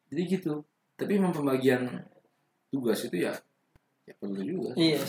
[0.07, 0.63] jadi gitu
[0.95, 1.83] tapi memang pembagian
[2.71, 3.35] tugas itu ya
[4.07, 5.03] ya perlu juga Iya.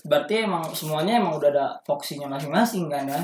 [0.00, 3.20] Berarti emang semuanya emang udah ada foksinya masing-masing kan ya.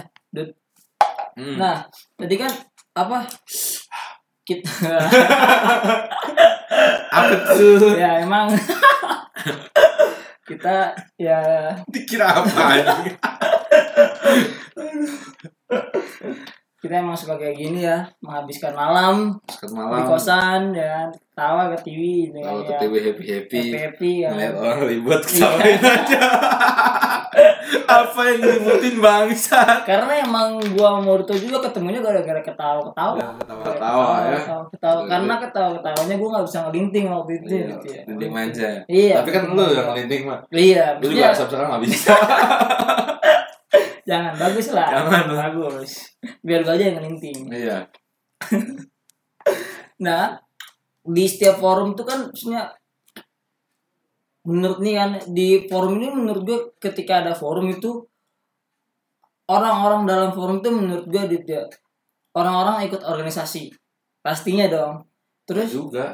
[1.32, 1.56] Hmm.
[1.56, 1.88] Nah,
[2.20, 2.52] tadi kan
[2.92, 3.24] apa
[4.46, 4.70] kita
[7.18, 7.98] apa tuh?
[7.98, 8.54] Ya emang.
[10.46, 11.74] Kita ya.
[11.90, 13.10] Dikira apa ini
[16.76, 21.88] kita emang suka kayak gini ya menghabiskan malam sekat di malam kosan ya tawa ke
[21.88, 24.28] TV gitu kalau ya, ke TV happy happy happy happy ya.
[24.32, 26.20] ngeliat orang ribut ketawain aja.
[27.86, 33.20] Apa yang ngeributin bangsa karena emang gua mau Murto juga ketemunya gara-gara ketawa-ketawa.
[33.36, 34.38] Ketawa-ketawa ya.
[34.40, 35.00] ketawa, ketawa.
[35.04, 38.02] karena ketawa-ketawanya gua nggak bisa ngelinting waktu itu Iya, gitu ya.
[38.08, 38.68] linting aja.
[38.88, 39.14] Iya.
[39.20, 42.12] Tapi kan lu yang linting mah iya lu juga sekarang nggak bisa
[44.06, 44.88] jangan bagus lah.
[44.88, 45.24] Jangan.
[45.34, 45.92] bagus.
[46.40, 47.38] Biar gua aja yang ngelinting.
[47.50, 47.78] Iya.
[49.96, 50.36] Nah,
[51.06, 52.68] di setiap forum tuh kan maksudnya
[54.44, 58.04] menurut nih kan di forum ini menurut gue ketika ada forum itu
[59.48, 61.70] orang-orang dalam forum itu menurut gue di dia-
[62.36, 63.72] orang-orang ikut organisasi.
[64.20, 65.06] Pastinya dong.
[65.48, 65.72] Terus?
[65.72, 66.12] Juga.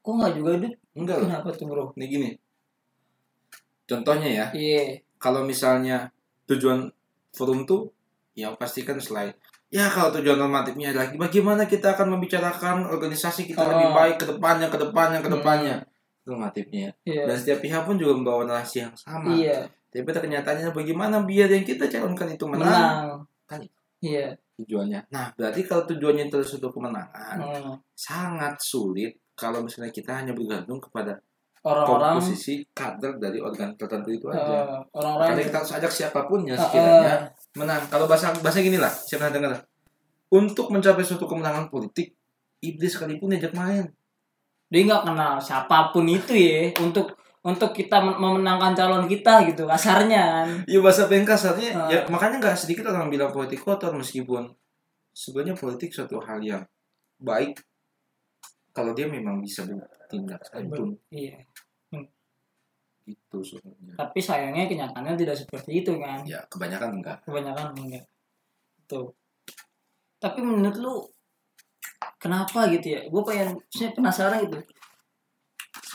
[0.00, 0.74] Kok nggak juga Dit?
[0.96, 1.28] enggak loh.
[1.28, 1.84] Kenapa tuh bro?
[1.98, 2.30] Ini gini.
[3.84, 4.46] Contohnya ya.
[4.56, 6.10] Iya kalau misalnya
[6.44, 6.88] tujuan
[7.30, 7.90] forum tuh
[8.32, 9.32] ya pastikan selain
[9.66, 13.70] ya kalau tujuan normatifnya adalah bagaimana kita akan membicarakan organisasi kita Oh.
[13.74, 15.74] lebih baik ke depannya ke depannya ke depannya.
[16.22, 17.22] Itu normatifnya iya.
[17.26, 19.34] Dan setiap pihak pun juga membawa narasi yang sama.
[19.34, 19.66] Iya.
[19.90, 22.66] Tapi pada kenyataannya bagaimana biar yang kita calonkan itu menang?
[22.66, 23.06] Menang.
[23.46, 23.60] Kan.
[24.00, 24.34] iya.
[24.56, 25.12] tujuannya.
[25.12, 27.74] Nah berarti kalau tujuannya terus untuk kemenangan Hmm.
[27.92, 31.20] sangat sulit kalau misalnya kita hanya bergantung kepada
[31.66, 36.20] orang-orang komposisi kader dari organ tertentu itu aja eh, orang-orang Karena kita harus ajak siapa
[36.24, 37.20] pun ya Eh, sekiranya eh,
[37.58, 37.82] menang.
[37.86, 39.52] Kalau bahasa bahasa gini lah, saya pernah dengar.
[40.28, 42.14] Untuk mencapai suatu kemenangan politik,
[42.58, 43.86] iblis sekalipun diajak main.
[44.66, 49.62] dia nggak kenal siapa pun itu ya untuk untuk kita men- memenangkan calon kita gitu
[49.62, 51.86] kasarnya kan Iya bahasa kasarnya Ah.
[51.86, 54.50] ya makanya nggak sedikit orang bilang politik kotor meskipun
[55.14, 56.66] sebenarnya politik suatu hal yang
[57.22, 57.62] baik
[58.74, 60.42] kalau dia memang bisa bertindak
[61.08, 61.38] iya
[63.06, 63.94] itu sebenarnya.
[63.94, 66.26] Tapi sayangnya kenyataannya tidak seperti itu kan?
[66.26, 67.22] Ya kebanyakan enggak.
[67.22, 68.04] Kebanyakan enggak.
[68.90, 69.14] Tuh.
[70.18, 70.94] Tapi menurut lu
[72.18, 73.00] kenapa gitu ya?
[73.06, 74.58] Gue pengen maksudnya penasaran gitu.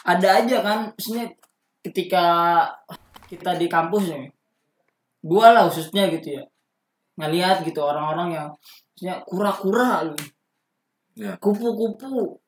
[0.08, 1.26] Ada aja kan maksudnya
[1.86, 2.26] ketika
[3.28, 4.30] kita di kampus nih
[5.22, 6.44] gue lah khususnya gitu ya
[7.18, 8.48] ngelihat gitu orang-orang yang
[8.94, 10.26] maksudnya kura-kura gitu
[11.12, 11.36] Ya.
[11.44, 12.40] kupu-kupu.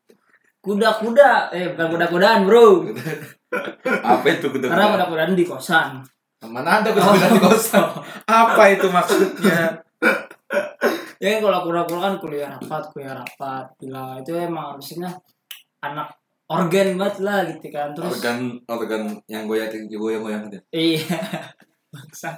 [0.64, 1.52] Kuda-kuda.
[1.52, 2.88] Eh bukan kuda-kudaan bro
[3.84, 6.02] apa itu kuda karena kuda-kudaan di kosan.
[6.44, 7.86] Mana ada kuda di kosan?
[8.26, 9.80] Apa itu maksudnya?
[11.24, 13.66] Ya kalau kura-kura kan kuliah rapat kuliah rapat.
[13.80, 15.08] Gila itu emang maksudnya
[15.80, 16.12] anak
[16.52, 17.96] organ banget lah gitu kan.
[17.96, 21.20] Terus organ organ yang goyang goyang goyang itu iya.
[21.94, 22.36] Bangsa.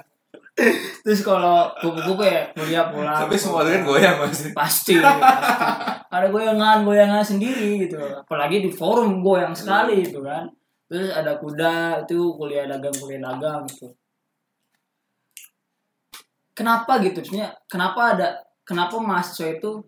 [1.04, 3.26] terus kalau kupu-kupu ya kuliah pulang.
[3.26, 6.06] Tapi semua organ goyang pasti pasti, pasti.
[6.14, 7.98] ada goyangan goyangan sendiri gitu.
[7.98, 10.46] Apalagi di forum goyang sekali gitu kan
[10.86, 13.90] terus ada kuda itu kuliah dagang kuliah dagang gitu.
[16.56, 17.20] Kenapa gitu?
[17.20, 18.28] Maksudnya kenapa ada
[18.64, 19.84] kenapa mahasiswa itu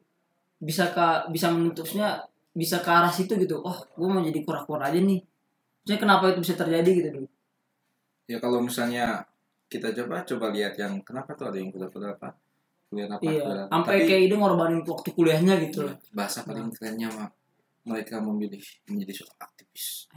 [0.58, 3.62] bisa ke bisa menutusnya bisa ke arah situ gitu?
[3.62, 5.22] Oh gue mau jadi kura-kura aja nih.
[5.82, 7.28] Maksudnya kenapa itu bisa terjadi gitu dulu
[8.28, 9.24] ya kalau misalnya
[9.72, 12.36] kita coba coba lihat yang kenapa tuh ada yang kuda-kuda apa?
[12.88, 15.88] Kuliah apa iya sampai Tapi- kayak ide ngorbanin waktu kuliahnya gitu.
[15.88, 17.28] Loh bahasa paling kerennya mah
[17.88, 20.08] mereka memilih menjadi seorang aktivis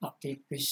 [0.00, 0.66] aktivis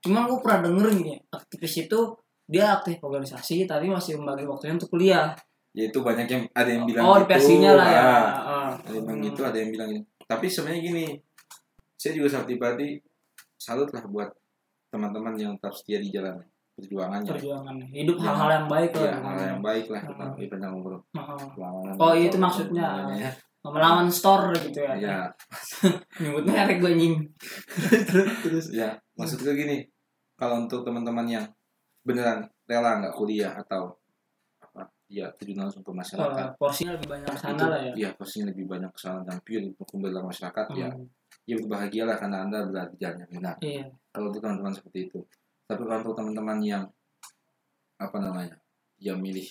[0.00, 2.00] cuman gue pernah denger gini aktivis itu
[2.44, 5.36] dia aktif organisasi tapi masih membagi waktunya untuk kuliah
[5.70, 8.08] ya itu banyak yang ada yang bilang oh gitu versinya lah ya ah.
[8.08, 8.70] Ah.
[8.80, 11.04] ada yang bilang gitu ada yang bilang ini tapi sebenarnya gini
[11.94, 12.96] saya juga sangat pribadi
[13.54, 14.30] salut lah buat
[14.88, 16.40] teman-teman yang tetap setia di jalan
[16.72, 18.24] perjuangannya perjuangan hidup Ya.
[18.24, 20.34] hal-hal yang baik lah ya hal yang baik lah kita Hmm.
[20.38, 21.42] kita ngobrol Heeh.
[21.52, 21.94] Perlawanan.
[21.98, 22.86] Oh, iya, itu maksudnya.
[23.18, 23.30] ya
[23.72, 24.94] melawan store gitu ya.
[25.04, 25.18] Ya,
[26.18, 27.16] nyebut merek gue nying
[28.08, 28.66] terus terus.
[28.74, 29.78] Ya maksud gue gini
[30.34, 31.46] kalau untuk teman-teman yang
[32.02, 33.94] beneran rela nggak kuliah atau
[34.60, 36.56] apa ya terjun langsung ke masyarakat.
[36.58, 37.92] Porsinya lebih banyak ke sana lah ya.
[37.94, 40.88] iya pastinya lebih banyak kesalahan dan pure untuk membela masyarakat ya.
[40.92, 41.06] Hmm,
[41.48, 43.56] ya berbahagialah karena anda berada di jalan yang benar.
[43.60, 43.84] Iya.
[44.12, 45.20] Kalau untuk teman-teman seperti itu.
[45.68, 46.84] Tapi kalau untuk teman-teman yang
[47.98, 48.54] apa namanya
[49.02, 49.46] yang milih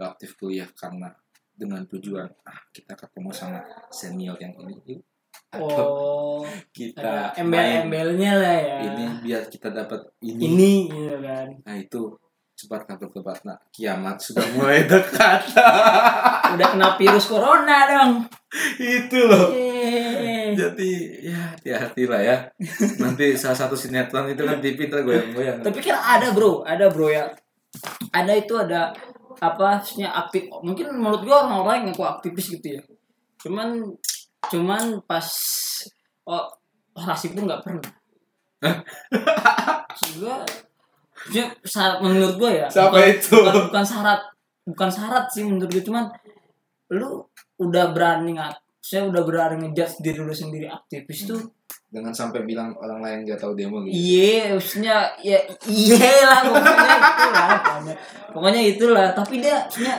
[0.00, 1.12] aktif kuliah karena
[1.60, 3.60] dengan tujuan ah kita ketemu sama
[3.92, 5.04] senior yang ini yuk.
[5.52, 6.42] Atau oh
[6.76, 8.76] kita embel-embelnya lah ya.
[8.88, 11.46] ini biar kita dapat ini, ini gitu kan.
[11.68, 12.16] Nah itu
[12.60, 15.52] cepat kabar kebat nah kiamat sudah mulai dekat.
[16.56, 18.12] Udah kena virus corona dong.
[18.80, 19.54] Itu loh.
[19.54, 20.50] Yeay.
[20.58, 20.90] jadi
[21.22, 22.36] ya hati-hati lah ya.
[22.98, 25.62] Nanti salah satu sinetron itu kan TV ntar goyang-goyang.
[25.62, 26.66] Tapi kan ada bro.
[26.66, 27.30] Ada bro ya.
[28.10, 28.90] Ada itu ada
[29.38, 32.82] apa maksudnya aktif mungkin menurut gua orang-orang yang ngaku aktivis gitu ya.
[33.38, 33.94] Cuman
[34.50, 35.28] cuman pas
[36.26, 36.46] oh
[36.98, 37.86] orasi pun nggak pernah.
[39.90, 43.36] Maksudnya syarat menurut gua ya Siapa bukan, itu?
[43.36, 44.20] bukan, bukan syarat
[44.64, 46.04] bukan syarat sih menurut gua cuman
[46.96, 47.10] lu
[47.60, 51.40] udah berani nggak saya udah berani ngejudge diri lu sendiri aktivis tuh
[51.90, 56.96] dengan sampai bilang orang lain gak tahu demo gitu Iya, maksudnya ya iya lah pokoknya
[56.96, 57.48] itulah
[58.30, 59.06] pokoknya, itulah.
[59.12, 59.96] Tapi dia maksudnya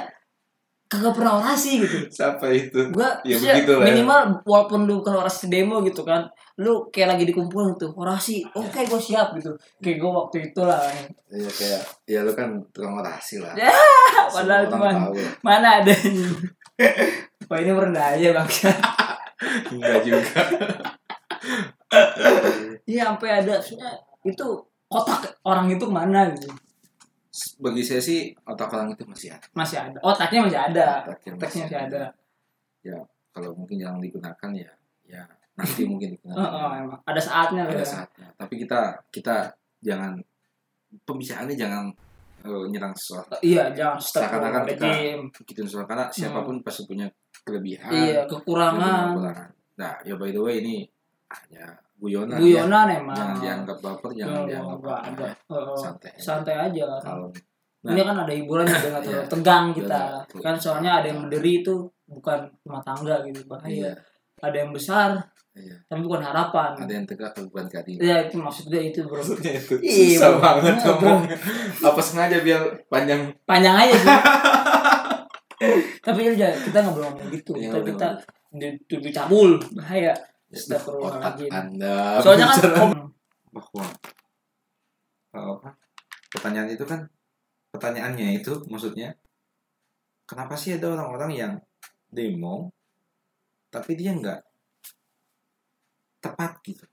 [0.88, 1.98] kagak pernah orasi gitu.
[2.10, 3.88] siapa itu Gua Ya, begitu lah ya.
[3.90, 6.28] minimal walaupun lu kalau orasi demo gitu kan,
[6.58, 9.52] lu kayak lagi dikumpulin tuh orasi, oke gue siap gitu.
[9.80, 10.84] Kayak gue waktu itu lah.
[11.28, 13.52] Iya kayak ya lu kan tukang orasi lah.
[13.54, 13.72] Ya,
[14.36, 15.16] Padahal cuman tahu.
[15.42, 15.96] mana ada.
[17.48, 18.48] Wah ini merendah aja bang.
[19.72, 20.20] Enggak juga.
[22.88, 23.56] Iya sampai ada
[24.24, 24.48] itu
[24.92, 26.48] otak orang itu ke mana gitu.
[27.64, 29.48] Bagi saya sih otak orang itu masih ada.
[29.56, 30.00] Masih ada.
[30.04, 30.88] Otaknya masih ada.
[31.08, 32.04] Otaknya Otaknya masih ada.
[32.82, 32.98] Ya
[33.32, 34.72] kalau mungkin jarang digunakan ya
[35.08, 35.24] ya
[35.56, 36.40] nanti mungkin digunakan.
[36.40, 37.88] Oh, oh, emang ada saatnya Ada ya.
[37.88, 38.28] saatnya.
[38.36, 38.80] Tapi kita
[39.12, 39.36] kita
[39.84, 40.20] jangan
[41.08, 41.86] pembicaraannya jangan
[42.44, 43.36] eh, nyerang sesuatu.
[43.40, 44.96] Iya, jangan Seakan-akan kita-.
[45.48, 47.08] Gitu soal karena siapa pun pasti punya
[47.48, 47.92] kelebihan.
[47.92, 49.16] Iya, kekurangan.
[49.16, 49.50] kekurangan.
[49.80, 50.84] Nah, ya by the way ini
[51.34, 51.66] hanya
[51.96, 52.40] guyonan ya.
[52.40, 53.16] Guyonan emang.
[53.16, 55.10] Jangan dianggap baper, jangan Jangan dianggap nggak apa.
[55.10, 55.28] ada.
[55.78, 56.12] Santai.
[56.18, 56.86] Santai aja.
[57.00, 57.30] Kalau
[57.82, 59.26] Ini kan ada hiburannya dengan terlalu Iya.
[59.28, 60.02] tegang kita.
[60.22, 60.40] Betul.
[60.40, 61.74] Kan soalnya ada yang berdiri itu
[62.06, 63.70] bukan rumah tangga gitu bahaya.
[63.90, 63.92] iya,
[64.38, 65.10] Ada yang besar
[65.52, 65.74] iya.
[65.86, 66.72] tapi bukan harapan.
[66.76, 68.02] Ada yang tegak tapi bukan keadilan.
[68.02, 69.18] Ya itu maksudnya itu bro.
[69.18, 70.40] Maksudnya itu Iya, susah bro.
[70.40, 70.94] banget Iya, bro.
[70.94, 71.22] ngomong.
[71.84, 73.22] Apa sengaja biar panjang?
[73.44, 74.10] Panjang aja sih.
[76.02, 77.52] tapi ya kita nggak boleh ngomong gitu.
[77.54, 78.08] Iya, Kita kita
[78.52, 80.14] dituduh cabul bahaya.
[80.52, 81.46] Setiap berulang otak lagi.
[81.48, 82.20] anda.
[82.20, 82.92] Soalnya kan
[83.52, 83.86] bahwa
[85.32, 85.70] apa?
[86.32, 87.08] Pertanyaan itu kan
[87.72, 89.16] pertanyaannya itu maksudnya
[90.24, 91.54] kenapa sih ada orang-orang yang
[92.08, 92.72] demo
[93.68, 94.40] tapi dia nggak
[96.20, 96.84] tepat gitu?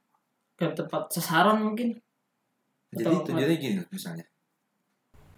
[0.55, 1.99] Ke tempat sasaran mungkin.
[2.89, 4.27] jadi Atau tujuannya gini misalnya.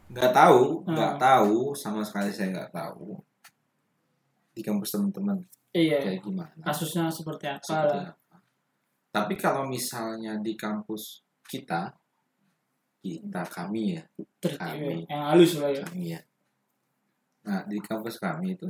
[0.09, 1.21] Nggak tahu nggak Hmm.
[1.21, 3.17] tahu sama sekali saya nggak tahu.
[4.53, 5.99] Di kampus teman-teman Iya.
[6.01, 8.11] kayak gimana Kasusnya seperti apa seperti lah.
[8.11, 8.37] apa
[9.11, 11.91] tapi kalau misalnya di kampus kita
[12.99, 14.03] kita kami ya
[14.37, 15.03] Ter- Kami.
[15.05, 15.83] yang halus lah ya.
[15.83, 16.21] kami ya
[17.41, 18.69] nah di kampus kami itu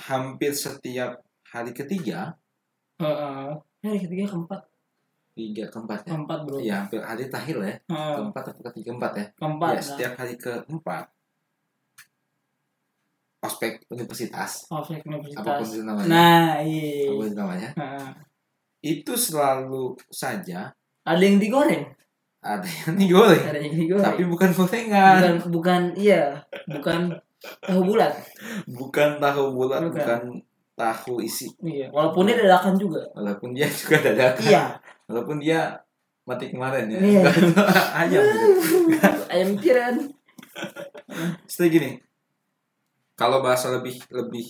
[0.00, 2.34] hampir setiap hari ketiga
[2.96, 3.58] Heeh.
[3.82, 4.60] Hari ketiga keempat.
[5.32, 6.56] tiga keempat ya Keempat bro.
[6.60, 8.14] ya hampir hari terakhir lah ya Heeh.
[8.16, 9.68] keempat atau ketiga keempat ya Keempat.
[9.68, 9.82] ya nah.
[9.84, 11.04] setiap hari keempat
[13.42, 15.68] ospek universitas Ospek apa pun universitas.
[15.68, 17.04] itu namanya Nah, iya.
[17.04, 18.08] apa pun itu namanya Heeh.
[18.84, 20.70] itu selalu saja
[21.02, 21.82] Ada yang digoreng,
[22.40, 24.04] ada yang digoreng ada yang digoreng.
[24.04, 26.22] tapi bukan gorengan bukan bukan iya,
[26.68, 27.00] bukan
[27.60, 28.14] tahu bulat.
[28.68, 29.92] bukan tahu bulat Bukan.
[29.92, 30.20] bukan
[30.72, 33.02] tahu isi Iya, walaupun dia dadakan juga.
[33.12, 34.64] walaupun dia juga dadakan Iya.
[35.04, 35.60] walaupun dia
[36.22, 37.22] mati kemarin ya Iya.
[38.00, 38.48] ayam gitu
[39.32, 39.94] Ayam tiran.
[41.44, 41.90] Setelah gini
[43.22, 44.46] kalau bahasa lebih lebih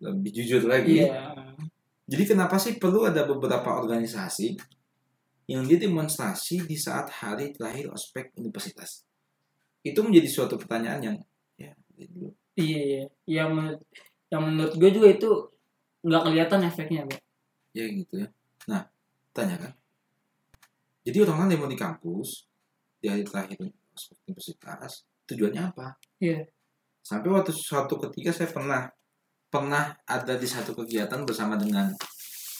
[0.00, 1.32] lebih jujur lagi Iya.
[2.04, 4.56] jadi kenapa sih perlu ada beberapa organisasi
[5.48, 9.02] yang dia demonstrasi di saat hari terakhir ospek universitas
[9.82, 11.16] itu menjadi suatu pertanyaan yang
[11.56, 12.30] ya gitu.
[12.54, 13.02] Iya, iya.
[13.26, 13.80] Yang menurut
[14.30, 15.30] yang menurut gue juga itu
[16.00, 17.20] nggak kelihatan efeknya, Bang.
[17.70, 18.28] ya gitu ya
[18.66, 18.82] nah
[19.30, 19.72] tanya kan
[21.00, 22.44] jadi orang-orang demo di kampus
[22.98, 23.56] di hari terakhir
[23.90, 24.92] ospek universitas
[25.24, 26.44] tujuannya apa Iya.
[27.00, 28.86] Sampai waktu suatu ketika saya pernah
[29.50, 31.90] pernah ada di satu kegiatan bersama dengan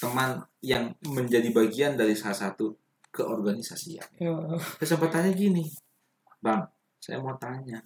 [0.00, 2.72] teman yang menjadi bagian dari salah satu
[3.10, 4.34] keorganisasian Iya.
[4.80, 5.62] saya sempat tanya gini
[6.40, 6.64] bang
[6.98, 7.78] saya mau tanya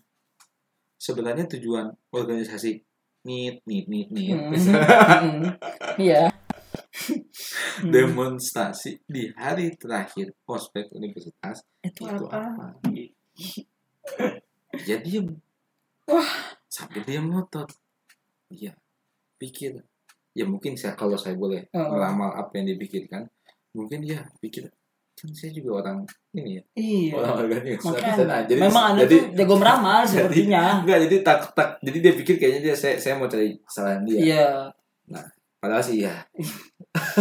[0.97, 2.81] sebenarnya tujuan organisasi
[3.25, 4.37] nit nit nit nit.
[5.97, 6.29] Iya.
[7.95, 12.39] Demonstrasi di hari terakhir ospek universitas Itu itu apa?
[12.41, 12.67] apa?
[14.85, 15.29] Dia diem.
[16.07, 16.31] Wah.
[16.67, 17.69] Sampai dia ngotot.
[18.49, 18.73] Iya.
[19.37, 19.81] Pikir.
[20.33, 21.95] Ya mungkin saya kalau saya boleh Oh.
[21.95, 23.31] meramal apa yang dipikirkan,
[23.71, 24.67] mungkin dia pikir
[25.15, 27.13] kan saya juga orang ini ya Iya.
[27.15, 30.83] orang organisasi Nah, jadi memang anda jadi tuh jago meramal sepertinya.
[30.83, 34.19] enggak jadi tak tak jadi dia pikir kayaknya dia saya saya mau cari kesalahan dia
[34.19, 34.47] Iya.
[35.57, 36.19] padahal sih ya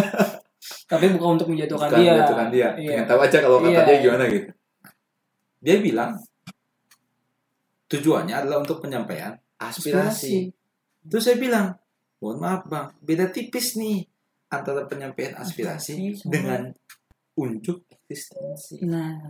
[0.84, 2.12] Tapi bukan untuk menjatuhkan bukan dia.
[2.14, 2.88] menjatuhkan dia Iya.
[2.92, 3.86] pengen tahu aja kalau kata Iya.
[3.86, 4.50] dia gimana gitu
[5.60, 6.12] dia bilang
[7.94, 10.50] tujuannya adalah untuk penyampaian aspirasi.
[11.04, 11.78] Terus saya bilang,
[12.18, 14.02] mohon maaf bang, beda tipis nih
[14.48, 16.62] antara penyampaian aspirasi Aspirasi sama- dengan
[17.36, 18.82] unjuk eksistensi.
[18.84, 19.30] Nah,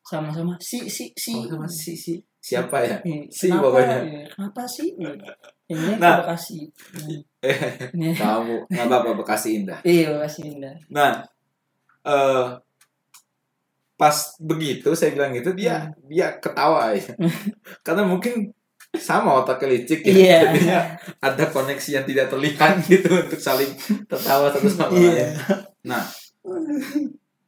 [0.00, 1.32] sama-sama si si si.
[1.32, 2.98] Oh, sama si si siapa ya?
[3.02, 3.98] Ih, Si kenapa, pokoknya.
[4.02, 4.88] iya, Kenapa sih?
[5.64, 5.96] Ini Nah.
[5.96, 6.16] nah.
[6.20, 6.58] Bekasi.
[8.22, 9.78] Kamu nggak apa-apa Bekasi Indah.
[9.82, 10.74] Iya, Bekasi Indah.
[10.90, 11.22] Nah,
[12.02, 12.46] eh
[13.96, 16.08] pas begitu saya bilang gitu dia Hmm.
[16.10, 17.14] dia ketawa ya.
[17.86, 18.50] Karena mungkin
[18.92, 20.12] sama otaknya licik ya.
[20.12, 20.38] Iya.
[20.48, 20.80] Jadinya
[21.22, 23.72] ada koneksi yang tidak terlihat gitu untuk saling
[24.04, 25.32] tertawa satu sama lain.
[25.86, 26.04] Nah,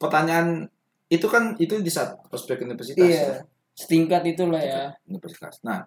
[0.01, 0.69] pertanyaan
[1.13, 3.13] itu kan itu di saat prospek universitas ya.
[3.13, 3.29] Iya.
[3.75, 4.95] Setingkat itulah ya.
[5.05, 5.61] Universitas.
[5.67, 5.85] Nah,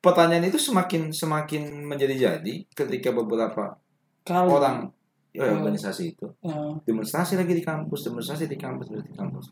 [0.00, 3.76] pertanyaan itu semakin semakin menjadi-jadi ketika beberapa
[4.24, 4.92] Kalau orang
[5.30, 5.60] ya, Hmm.
[5.60, 9.46] organisasi itu eh, demonstrasi lagi di kampus, demonstrasi di kampus, di kampus.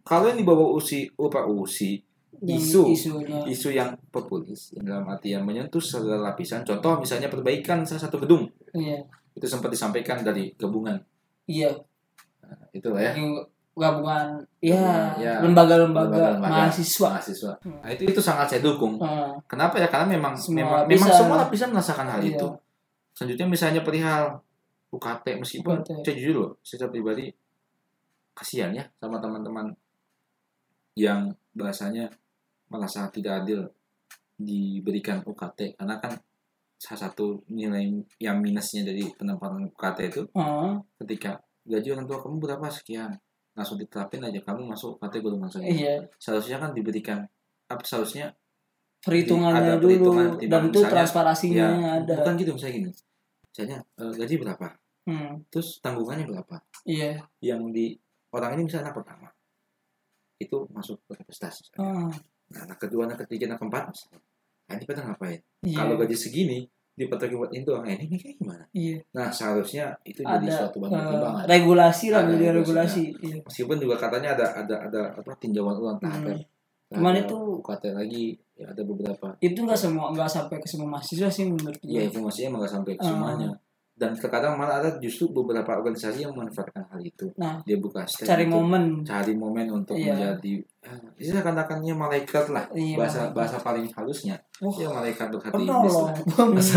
[0.00, 1.98] Kalau yang dibawa usi, apa usi,
[2.38, 2.82] yang Isu.
[2.86, 6.62] isunya isu yang populis, yang dalam arti yang menyentuh segala lapisan.
[6.62, 9.00] Contoh misalnya perbaikan salah satu gedung, iya
[9.32, 11.00] itu sempat disampaikan dari gabungan.
[11.44, 11.72] iya
[12.40, 13.10] Nah, itulah ya.
[13.74, 15.42] gabungan ya ya.
[15.42, 17.52] lembaga-lembaga mahasiswa mahasiswa.
[17.60, 17.80] Hmm.
[17.80, 18.96] Nah, itu itu sangat saya dukung.
[18.96, 19.88] Eh, Kenapa ya?
[19.88, 20.92] Karena memang Semua memang lapisan.
[20.94, 22.30] memang semua lapisan merasakan hal Iya.
[22.32, 22.48] itu.
[23.12, 24.38] Selanjutnya misalnya perihal
[24.92, 26.06] UKT meskipun UKT.
[26.06, 27.26] saya jujur loh, secara pribadi
[28.36, 29.72] kasihan ya sama teman-teman
[30.96, 32.08] yang bahasanya
[32.68, 33.64] merasa tidak adil
[34.36, 36.12] diberikan UKT karena kan
[36.76, 37.88] salah satu nilai
[38.20, 40.74] yang minusnya dari penempatan UKT itu eh,
[41.04, 42.66] ketika gaji orang tua kamu berapa?
[42.68, 43.16] Sekian.
[43.56, 45.94] Langsung diterapin aja kamu masuk UKT golongan sekian iya.
[46.20, 47.24] Seharusnya kan diberikan
[47.66, 48.36] apa seharusnya
[49.00, 52.14] perhitungannya Ada dulu perhitungan, dan itu transparasinya ya ada.
[52.20, 52.90] bukan gitu misalnya gini
[53.56, 54.68] misalnya eh, gaji berapa?
[55.08, 56.60] Hmm, terus tanggungannya berapa?
[56.84, 57.24] Iya.
[57.40, 57.86] Yang di
[58.36, 59.28] orang ini misalnya anak pertama.
[60.36, 62.12] Itu masuk ke universitas Ah,
[62.52, 64.20] nah anak kedua anak ketiga anak keempat misalnya.
[64.68, 65.40] Nah, ini pada ngapain?
[65.64, 65.76] Iya.
[65.78, 66.58] kalau gaji segini
[66.92, 68.64] dipakai buat itu eh, ini kayak gimana?
[68.76, 68.96] Iya.
[69.12, 72.60] Nah seharusnya itu jadi ada suatu bahan eh, pertimbangan regulasi lah Ada jadi regulasinya.
[72.60, 73.36] regulasi iya.
[73.40, 76.40] meskipun juga katanya ada ada ada apa tinjauan ulang tahap Hmm.
[76.88, 76.96] Ya.
[76.96, 78.24] Cuman itu- UKT lagi
[78.54, 79.34] ya ada beberapa.
[79.38, 82.92] Itu nggak semua nggak sampai ke semua mahasiswa sih menurut gue ya informasinya nggak sampai
[82.94, 83.08] ke Ah.
[83.08, 83.50] semuanya.
[83.96, 87.32] Dan terkadang malah ada justru beberapa organisasi yang memanfaatkan hal itu.
[87.34, 89.00] Nah dia buka stand cari momen.
[89.02, 90.12] cari momen untuk Iya.
[90.12, 90.52] menjadi
[90.84, 92.68] eh, ini seakan-akannya malaikat lah.
[92.70, 93.34] Iya, bahasa malaikat.
[93.34, 94.36] bahasa paling halusnya.
[94.60, 95.96] Wah, ya malaikat berhati iblis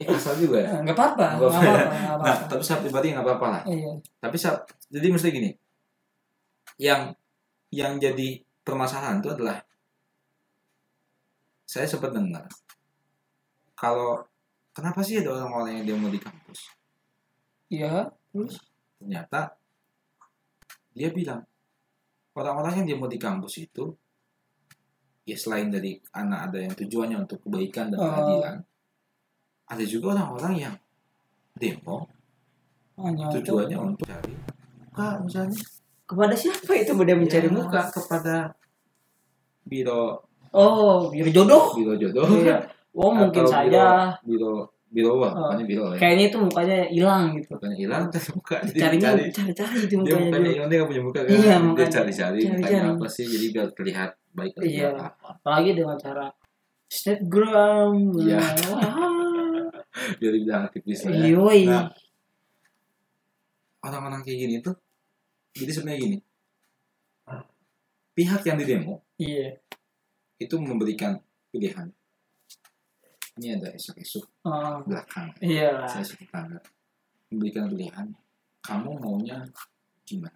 [0.00, 0.70] eh, kasar juga ya?
[0.80, 2.22] Nggak apa-apa Nggak apa-apa.
[2.22, 3.62] nah tapi saya pribadi nggak apa-apa lah.
[3.68, 3.92] Iya.
[4.16, 4.56] Tapi saya,
[4.88, 5.50] jadi mesti gini.
[6.78, 7.12] Yang
[7.70, 8.28] yang jadi
[8.68, 9.56] permasalahan itu adalah
[11.64, 12.44] saya sempat dengar
[13.72, 14.20] kalau
[14.72, 16.60] kenapa sih ada orang-orang yang demo di kampus?
[17.68, 18.08] Iya.
[18.32, 18.60] Terus
[18.98, 19.54] ternyata
[20.92, 21.44] dia bilang
[22.34, 23.94] orang-orang yang demo di kampus itu
[25.22, 28.08] ya selain dari anak ada yang tujuannya untuk kebaikan dan Oh.
[28.08, 28.56] keadilan
[29.68, 30.74] ada juga orang-orang yang
[31.54, 32.08] demo
[32.96, 34.32] hanya tujuannya untuk cari
[34.80, 35.60] muka misalnya.
[36.08, 37.80] Kepada siapa itu mudah mencari Ya, muka?
[37.92, 38.56] kepada
[39.68, 40.24] biro.
[40.50, 41.76] Oh biar jodoh.
[41.76, 42.26] Biro jodoh.
[42.34, 42.56] Iya.
[42.98, 44.10] Oh mungkin Atau saja.
[44.26, 45.52] biro biro wah Oh.
[45.52, 45.98] pokoknya biro ya?
[46.02, 47.48] Kayaknya itu mukanya hilang gitu.
[47.54, 50.76] Bukannya hilang cari muka jadi carinya cari cari-cari itu dia mukanya mukanya dulu hilang dia
[50.80, 51.28] nggak punya muka kan?
[51.30, 51.90] Iya, dia makanya.
[51.94, 53.24] cari-cari mukanya apa sih?
[53.28, 54.88] Jadi biar terlihat baik atau Iya.
[54.90, 55.06] apa.
[55.30, 56.26] Apalagi dengan cara
[56.88, 58.40] Snapgram Iya.
[58.66, 58.82] Wah.
[60.18, 61.38] biar dibilang aktivis lah ya.
[61.68, 61.84] Nah,
[63.80, 64.74] orang-orang kayak gini tuh
[65.54, 66.16] jadi sebenarnya gini
[68.18, 69.54] pihak yang didemo iya.
[70.42, 71.14] itu memberikan
[71.54, 71.86] pilihan.
[73.38, 75.30] Ini ada esok-esok Oh, belakang.
[75.38, 75.86] Iya.
[75.86, 76.58] Saya suka tangga
[77.30, 78.10] memberikan pilihan.
[78.58, 79.38] Kamu maunya
[80.02, 80.34] gimana?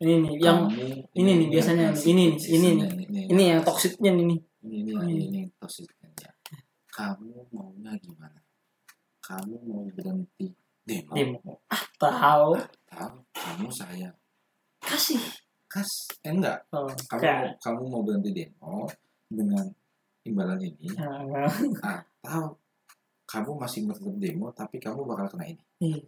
[0.00, 3.24] Ini nih yang Kamu- ini nih, biasanya ini toxic- ini ini nih.
[3.28, 6.08] ini yang toksiknya ini ini ini ini, ini yang toksiknya
[7.00, 8.40] kamu maunya gimana?
[9.24, 10.52] Kamu mau berhenti
[10.84, 11.12] demo.
[11.16, 11.52] Demo.
[11.72, 12.60] Ah tahu.
[12.90, 14.10] Atau kamu saya
[14.80, 15.20] kasih
[15.70, 15.86] kas
[16.20, 16.58] eh enggak.
[16.68, 18.90] Oh, kamu kayak- kamu mau berhenti demo
[19.24, 19.62] dengan
[20.22, 21.46] imbalan ini Ah,
[22.20, 22.58] atau
[23.24, 25.62] kamu masih tetap demo tapi kamu bakal kena ini?
[25.80, 26.02] Iya.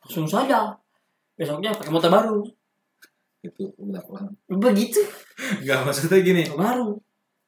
[0.00, 0.72] langsung saja.
[1.34, 2.40] Besoknya pakai motor baru.
[3.40, 4.32] Itu udah orang.
[4.50, 5.00] Begitu.
[5.58, 6.44] Enggak maksudnya gini.
[6.50, 6.96] Baru.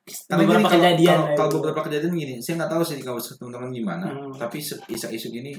[0.03, 1.57] Karena beberapa gini, kalau- kejadian kalau, kalau itu.
[1.57, 4.35] beberapa kejadian gini saya nggak tahu sih kampus teman-teman gimana Hmm.
[4.35, 5.55] tapi se- isak-isuk ini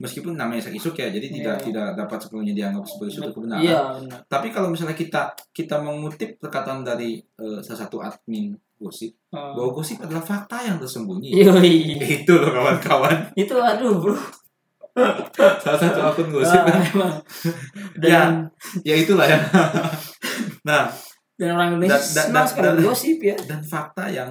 [0.00, 1.64] meskipun namanya isak-isuk ya jadi tidak Iya.
[1.66, 6.36] tidak dapat sepenuhnya dianggap sebagai suatu kebenaran iya benar tapi kalau misalnya kita kita mengutip
[6.36, 9.54] perkataan dari eh, salah satu admin gosip Oh.
[9.54, 12.00] bahwa gosip adalah fakta yang tersembunyi Yoi.
[12.00, 14.16] itu loh kawan-kawan itu aduh bro
[15.60, 17.14] salah satu akun gosip kan emang.
[18.00, 18.08] Ya.
[18.26, 18.30] dan
[18.82, 19.38] ya itulah ya
[20.66, 20.88] nah
[21.36, 24.30] dan orang Indonesia Dan- dan- senang dan- sekali dan- gosip ya dan fakta yang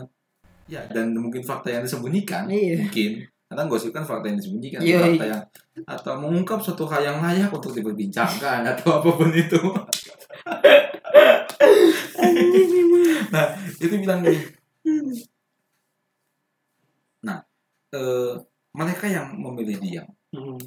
[0.65, 2.81] ya dan mungkin fakta yang disembunyikan Iya.
[2.81, 3.11] mungkin
[3.49, 5.43] karena gosip kan fakta yang disembunyikan Iya, fakta yang
[5.89, 9.57] atau mengungkap suatu hal yang layak untuk diperbincangkan atau apa pun itu.
[13.33, 13.45] Nah
[13.81, 14.39] itu bilang gini.
[17.25, 17.37] Nah
[17.93, 18.33] eh,
[18.73, 20.61] mereka yang memilih diam Hmm.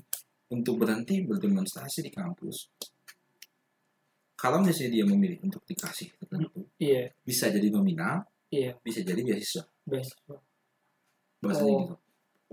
[0.50, 2.66] untuk berhenti berdemonstrasi di kampus
[4.34, 7.06] kalau misalnya dia memilih untuk dikasih tertentu iya.
[7.22, 8.74] bisa jadi nominal iya.
[8.82, 9.62] bisa jadi beasiswa.
[9.86, 10.18] Best
[11.38, 11.78] bahasanya Oh.
[11.86, 11.94] gitu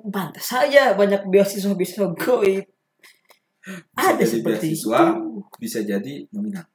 [0.07, 2.65] pantas saja banyak beasiswa beasiswa goib
[3.93, 5.01] ada jadi seperti beasiswa.
[5.13, 5.41] itu.
[5.59, 6.65] bisa jadi nominal.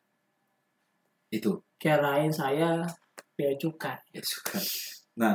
[1.32, 1.64] Itu.
[1.80, 2.86] Kirain saya
[3.34, 4.62] bea cukai ya suka
[5.18, 5.34] nah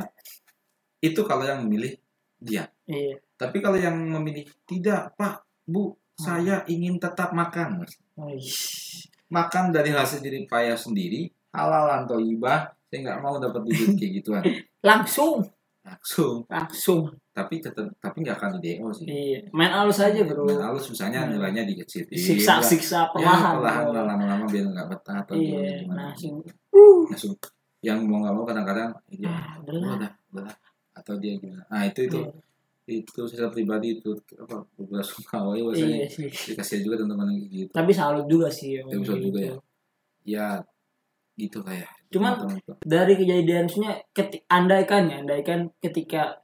[1.04, 1.96] itu kalau yang memilih
[2.40, 2.68] dia.
[2.88, 3.20] Iya.
[3.36, 7.84] Tapi kalau yang memilih tidak pak bu saya ingin tetap makan.
[8.16, 8.44] Wih.
[9.30, 14.12] makan dari hasil jerih payah sendiri halal atau ibah saya nggak mau dapat duit kayak
[14.20, 14.42] gituan.
[14.80, 15.44] Langsung.
[15.84, 16.48] Langsung.
[16.48, 19.06] Langsung tapi tetap tapi nggak akan di DO sih.
[19.06, 19.38] Iya.
[19.50, 20.42] Main halus aja bro.
[20.42, 21.30] Main halus misalnya Hmm.
[21.32, 24.02] nilainya dikecil siksa siksa ya, perlahan perlahan bro.
[24.04, 26.42] lama-lama biar nggak betah atau iya gimana langsung
[27.06, 27.32] langsung
[27.80, 30.50] yang mau nggak mau kadang-kadang dia ah "Oh, udah
[30.92, 31.62] atau dia gimana.
[31.66, 32.18] Nah itu itu.
[32.18, 32.32] Iya.
[32.90, 36.26] itu secara pribadi itu apa beberapa sungkawa ya iya biasanya sih.
[36.50, 37.70] dikasih juga teman-teman yang gitu.
[37.70, 39.56] Tapi salut juga sih Tapi salut juga gitu.
[40.26, 40.58] ya
[41.36, 41.88] gitu lah ya.
[42.10, 42.42] Cuman-
[42.82, 46.42] dari kejadian maksudnya ketik andaikan ya andaikan ketika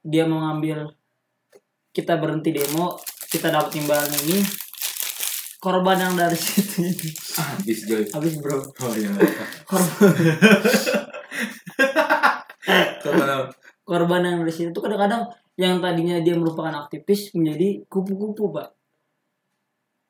[0.00, 0.90] dia mau ngambil
[1.92, 2.96] kita berhenti demo
[3.30, 4.42] kita dapat imbalan ini
[5.60, 6.88] korban yang dari situ
[7.36, 8.02] ah, habis joy.
[8.08, 8.64] Habis bro.
[8.64, 9.12] Oh iya.
[9.68, 10.10] Korban.
[13.90, 15.28] Korban yang dari situ tuh kadang-kadang
[15.60, 18.72] yang tadinya dia merupakan aktivis menjadi kupu-kupu pak.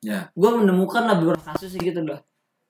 [0.05, 0.31] Ya.
[0.37, 2.21] Gue menemukan lah beberapa kasus gitu dah.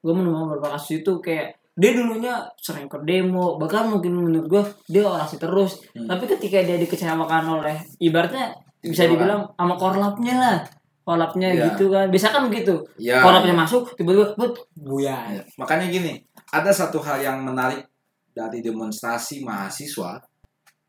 [0.02, 4.62] Gue menemukan beberapa kasus itu kayak dia dulunya sering ke demo bahkan mungkin menurut gue
[4.88, 6.06] dia orasi terus Hmm.
[6.06, 10.58] tapi ketika dia dikecewakan oleh ibaratnya bisa dibilang sama korlapnya lah
[11.02, 11.64] korlapnya Iya.
[11.68, 16.70] gitu kan bisa kan begitu Ya, korlapnya masuk tiba-tiba but buyar Ya, Makanya gini, ada
[16.70, 17.82] satu hal yang menarik
[18.30, 20.22] dari demonstrasi mahasiswa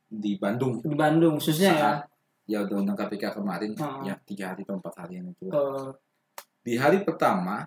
[0.07, 0.78] di Bandung.
[0.78, 2.01] di Bandung khususnya ya Saat
[2.45, 4.05] ya undang-undang KPK kemarin Hmm.
[4.05, 5.49] ya tiga hari atau empat hari yang itu.
[5.49, 5.88] Eh,
[6.62, 7.64] Di hari pertama,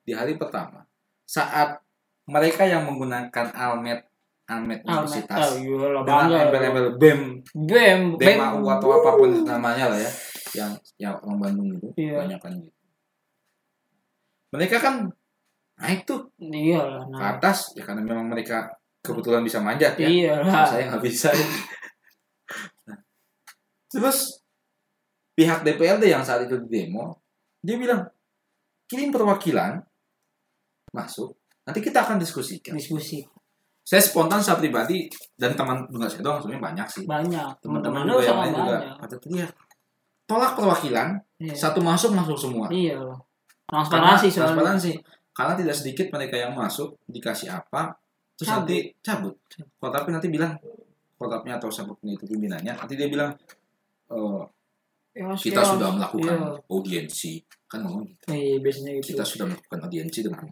[0.00, 0.84] di hari pertama
[1.24, 1.80] saat
[2.30, 4.06] mereka yang menggunakan almet
[4.46, 4.98] almet Almet.
[5.06, 6.38] universitas Oh, iyalah, dengan bangga.
[6.42, 7.20] embel-embel BEM,
[7.66, 8.38] Bem, bem.
[8.40, 10.10] Atau apa pun namanya lah ya,
[10.52, 12.14] yang yang orang Bandung itu Iya.
[12.18, 12.78] banyak kan gitu.
[14.50, 14.94] Mereka kan
[15.76, 17.04] naik tuh Iya lah.
[17.04, 17.30] ke Nah.
[17.32, 18.66] atas ya karena memang mereka
[19.00, 20.06] kebetulan bisa manjat ya.
[20.06, 20.66] Iya lah.
[20.66, 21.30] Saya nggak bisa.
[22.82, 22.98] Nah,
[23.88, 24.42] Terus
[25.32, 27.22] pihak DPRD yang saat itu di demo,
[27.58, 28.02] dia bilang
[28.84, 29.78] kirim perwakilan
[30.90, 31.38] masuk,
[31.70, 32.74] nanti kita akan diskusikan.
[32.74, 33.22] Diskusi
[33.80, 37.02] Saya spontan saya pribadi dan teman juga saya doang sebenarnya banyak sih.
[37.06, 37.48] banyak.
[37.58, 39.50] Teman-teman juga yang lain juga pada teriak
[40.24, 41.08] tolak perwakilan,
[41.38, 41.54] Iya.
[41.56, 42.66] satu masuk masuk semua.
[42.70, 43.02] Iya.
[43.66, 44.54] Transparansi soalnya.
[44.54, 44.90] transparansi.
[45.30, 47.90] Karena tidak sedikit mereka yang masuk dikasih apa,
[48.34, 48.62] terus Cabut.
[48.62, 49.34] nanti cabut.
[49.74, 50.52] Kalau tapi nanti bilang
[51.16, 53.32] kotapnya atau siapa pun itu pimpinannya, nanti dia bilang
[54.08, 54.42] eh,
[55.10, 55.74] Ya, kita siap.
[55.74, 56.62] sudah melakukan Iya.
[56.70, 57.32] audiensi,
[57.66, 58.30] kan ngomong gitu.
[58.30, 59.06] Iya, biasanya gitu.
[59.10, 60.46] Kita sudah melakukan audiensi dengan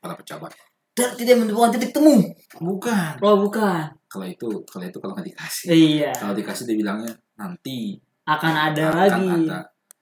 [0.00, 0.50] para pejabat.
[0.90, 2.18] Dan tidak menemukan titik temu.
[2.58, 3.12] Bukan.
[3.22, 3.86] Oh, bukan.
[4.04, 5.66] Kalau itu, kalau itu kalau nggak dikasih.
[5.70, 6.10] Iya.
[6.12, 7.94] Kalau dikasih dia bilangnya nanti
[8.26, 9.58] Akan ada akan lagi ada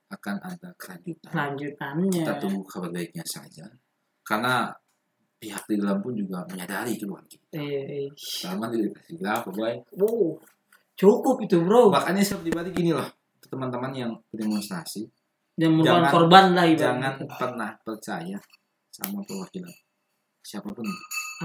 [0.08, 1.30] akan ada kelanjutan.
[1.30, 2.22] kelanjutannya.
[2.24, 3.68] Kita tunggu kabar baiknya saja.
[4.24, 4.72] Karena
[5.36, 7.60] pihak di dalam pun juga menyadari keluhan kita.
[7.60, 8.10] Iya, iya.
[8.16, 9.74] Sama dia dikasih berapa, boy.
[9.94, 10.40] Wow.
[10.98, 11.94] Cukup itu, Bro.
[11.94, 13.06] Makanya saya pribadi gini loh,
[13.46, 15.06] teman-teman yang berdemonstrasi,
[15.54, 16.80] Yang merupakan jangan- korban lah ibaratnya.
[16.82, 18.38] jangan pernah percaya
[18.90, 19.70] sama perwakilan
[20.48, 20.86] siapa pun.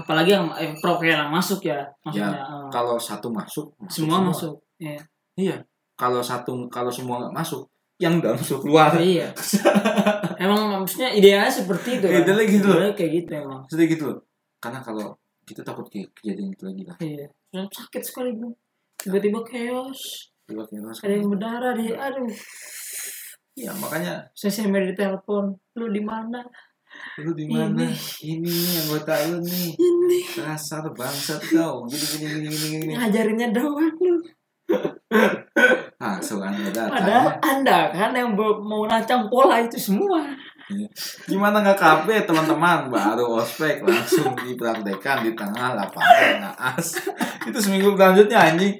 [0.00, 2.40] Apalagi yang eh, perwakilan masuk ya, maksudnya.
[2.40, 4.56] eh, Kalau satu masuk, semua masuk.
[4.80, 4.96] Iya.
[5.36, 5.56] Iya.
[5.94, 7.68] Kalau satu, kalau semua nggak masuk,
[8.00, 8.96] yang dalam masuk keluar.
[8.98, 9.28] iya.
[10.44, 12.20] emang maksudnya idealnya seperti itu kan.
[12.24, 12.68] Idealnya gitu.
[12.72, 13.60] Idealnya kayak gitu emang.
[13.68, 14.18] Sedih gitu loh.
[14.58, 16.96] Karena kalau kita takut ke kejadian itu lagi lah.
[16.98, 17.26] Iya.
[17.52, 18.50] Dan sakit sekali, Bu.
[18.98, 20.32] Tiba-tiba chaos.
[20.48, 21.92] Tiba-tiba Ada yang berdarah deh.
[21.94, 22.32] Aduh.
[23.54, 25.54] Iya, makanya Saya di telepon.
[25.78, 26.42] Lu di mana?
[27.22, 27.86] Lu di mana?
[28.22, 29.70] Ini nih anggota lu nih.
[29.78, 30.18] Ini.
[30.34, 31.86] Kasar bangsat kau.
[31.86, 32.92] Gini gini gini gini gini.
[32.98, 34.18] Ngajarinnya doang lu.
[36.00, 37.38] Langsung anda Padahal.
[37.38, 40.24] Anda kan yang mau rancang pola itu semua.
[41.28, 42.88] Gimana nggak kafe teman-teman?
[42.88, 46.96] Baru ospek langsung dipraktekan di tengah lapangan naas.
[47.44, 48.74] Itu seminggu selanjutnya anjing.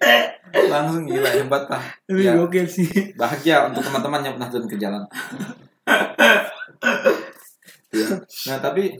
[0.54, 1.82] Langsung gila hebat pak.
[2.08, 2.88] Ya, gokil sih.
[3.20, 5.04] bahagia untuk teman-teman yang pernah turun ke jalan.
[7.94, 8.06] Ya.
[8.50, 8.98] Nah tapi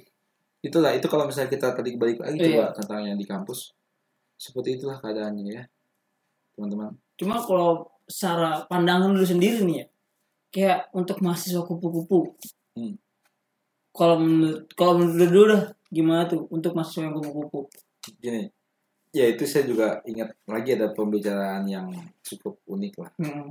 [0.64, 2.46] itulah itu kalau misalnya kita tadi balik lagi Iya.
[2.48, 3.74] coba tentang yang di kampus
[4.38, 5.62] seperti itulah keadaannya ya
[6.54, 6.94] teman-teman.
[7.18, 9.86] Cuma kalau secara pandangan lu sendiri nih ya.
[10.54, 12.38] Kayak untuk mahasiswa kupu-kupu.
[12.78, 12.94] Hmm.
[13.90, 17.66] Kalau menurut kalau menurut lu dah gimana tuh untuk mahasiswa yang kupu-kupu?
[18.22, 18.46] Gini,
[19.10, 21.90] ya itu saya juga ingat lagi ada pembicaraan yang
[22.22, 23.12] cukup unik lah.
[23.18, 23.50] Hmm.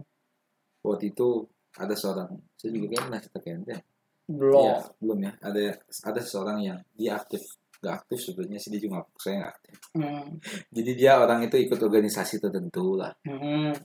[0.84, 1.48] Waktu itu
[1.80, 3.76] ada seorang, saya juga kayaknya pernah cerita ke ente.
[4.24, 4.64] Belum.
[4.64, 5.32] Ya, belum ya.
[5.42, 5.62] Ada
[6.08, 7.44] ada seorang yang dia aktif,
[7.80, 9.76] gak aktif sebenarnya sih dia cuma saya nggak aktif.
[10.00, 10.28] Hmm.
[10.72, 13.12] Jadi dia orang itu ikut organisasi tertentu lah.
[13.28, 13.76] Hmm.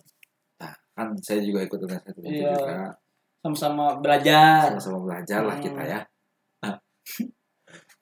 [0.59, 2.55] Nah, kan saya juga ikut organisasi tertentu Iya.
[2.55, 2.78] juga.
[3.39, 4.74] Sama-sama belajar.
[4.74, 5.64] Sama-sama belajar lah Hmm.
[5.66, 6.01] kita ya.
[6.62, 6.74] Nah,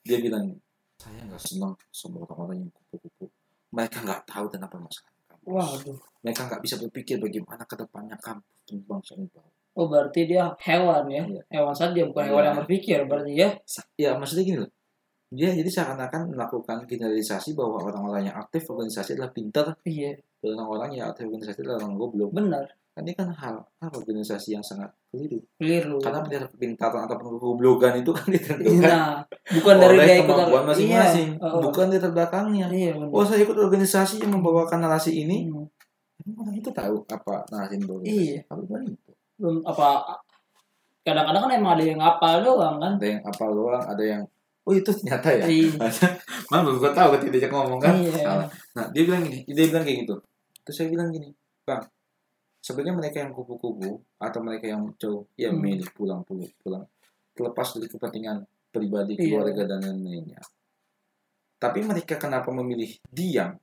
[0.07, 0.47] dia bilang
[0.97, 3.27] saya nggak senang sama orang-orang yang kupu-kupu.
[3.73, 5.49] Mereka nggak tahu dan apa masalah kampus.
[5.49, 5.99] Waduh.
[6.21, 9.29] Mereka nggak bisa berpikir bagaimana ke depannya kampus dan bangsa ini.
[9.77, 11.23] Oh berarti dia hewan ya?
[11.23, 11.43] Iya.
[11.53, 12.31] Hewan saja bukan Iya.
[12.33, 13.49] hewan yang berpikir berarti ya?
[13.95, 14.71] Ya maksudnya gini loh.
[15.29, 20.17] Dia jadi seakan-akan melakukan generalisasi bahwa orang-orang yang aktif organisasi adalah pintar Iya.
[20.41, 22.31] dan orang-orang yang aktif organisasi adalah orang goblok.
[22.33, 22.65] Benar.
[22.97, 25.37] Kan ini kan hal, hal organisasi yang sangat keliru.
[25.61, 26.01] Keliru.
[26.01, 29.21] Karena kepintaran ataupun kegoblokan itu kan ditentukan Nah,
[29.53, 31.45] bukan dari dia ikut masing-masing, Iya.
[31.45, 32.67] Oh, bukan di belakangnya.
[32.73, 33.13] Iya, benar.
[33.13, 35.69] Oh saya ikut organisasi yang membawakan narasi ini, Hmm.
[36.41, 38.25] orang itu tahu apa narasi yang berorganisasi?
[38.33, 38.41] Iya.
[38.49, 39.06] Apa itu?
[39.37, 40.05] Belum apa
[41.07, 42.93] kadang-kadang kan emang ada yang ngapal doang kan?
[42.99, 44.23] Ada yang apa doang, ada yang
[44.67, 45.47] oh itu ternyata ya.
[45.47, 45.79] Iya.
[46.51, 47.95] Mana baru gue tahu ketika dia ngomong kan.
[47.95, 48.19] Iya.
[48.19, 48.49] Salah.
[48.75, 50.15] Nah dia bilang gini, dia bilang kayak gitu.
[50.67, 51.31] Terus saya bilang gini,
[51.63, 51.83] bang,
[52.59, 55.63] sebenarnya mereka yang kupu-kupu atau mereka yang jauh, ya Hmm.
[55.63, 56.83] milih pulang pulang pulang,
[57.31, 58.37] terlepas dari kepentingan
[58.75, 59.23] pribadi Iya.
[59.31, 60.43] keluarga dan lain-lainnya.
[61.57, 63.55] Tapi mereka kenapa memilih diam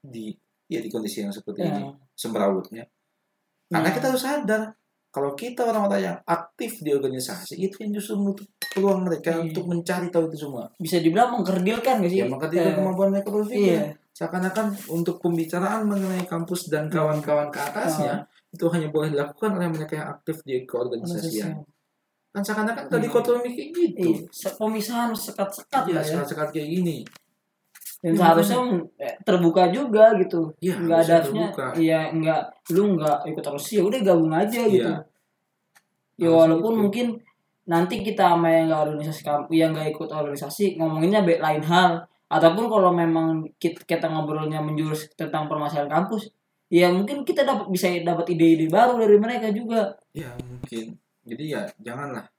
[0.00, 0.32] di
[0.66, 1.92] ya di kondisi yang seperti ini Ya.
[2.16, 2.84] semrawutnya?
[3.68, 3.92] Karena Nah.
[3.92, 4.62] kita harus sadar
[5.16, 9.48] kalau kita orang-orang yang aktif di organisasi itu yang justru menutup peluang mereka Iya.
[9.48, 10.68] untuk mencari tahu itu semua.
[10.76, 13.64] bisa dibilang mengkerdilkan gak sih Ya maka tidak Eh, kemampuan mereka berpikir.
[13.72, 19.68] iya Seakan-akan untuk pembicaraan mengenai kampus dan kawan-kawan ke atasnya itu hanya boleh dilakukan oleh
[19.68, 21.60] mereka yang aktif di keorganisasian.
[22.30, 23.04] Kan seakan-akan tadi Iya.
[23.06, 24.08] dikotomi kayak gitu.
[24.14, 26.04] Iya, pemisahan sekat-sekat Iya, ya.
[26.06, 26.96] sekat-sekat kayak gini.
[28.06, 30.54] Dan seharusnya eh, terbuka juga gitu.
[30.62, 32.40] Iya, Enggak ada harusnya iya enggak
[32.70, 34.86] lu enggak ikut terus ya udah gabung aja gitu.
[34.86, 35.02] Iya.
[36.22, 36.82] Ya walaupun gitu.
[36.86, 37.06] mungkin
[37.66, 42.94] nanti kita sama yang enggak organisasi yang enggak ikut organisasi ngomonginnya lain hal ataupun kalau
[42.94, 46.30] memang kita, kita ngobrolnya menjurus tentang permasalahan kampus
[46.70, 49.98] ya mungkin kita dapat bisa dapat ide-ide baru dari mereka juga.
[50.14, 50.94] Ya mungkin.
[51.26, 52.30] Jadi ya janganlah.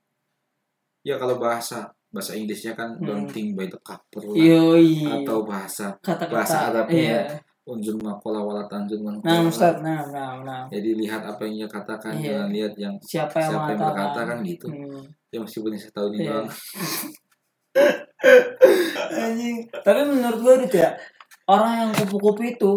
[1.03, 3.05] Ya kalau bahasa bahasa Inggrisnya kan Hmm.
[3.05, 4.33] don't think by the cover lah.
[4.33, 5.05] Yoi.
[5.21, 6.97] atau bahasa kata-kata bahasa Arabnya.
[6.97, 7.21] iya.
[7.63, 9.43] unjun makola wala tanjun man Nah.
[9.43, 10.63] Ustaz, nah, nah, nah.
[10.67, 12.25] Jadi lihat apa yang ia katakan Iya.
[12.33, 14.67] jangan lihat yang Siapa yang siapa yang berkata kan gitu.
[14.67, 15.03] Hmm.
[15.27, 16.31] Ya meskipun yang saya tahu ini Iya.
[16.31, 16.47] doang.
[19.19, 19.57] Anjing.
[19.69, 20.91] Tapi menurut gue gitu ya,
[21.45, 22.71] orang yang kupu-kupu itu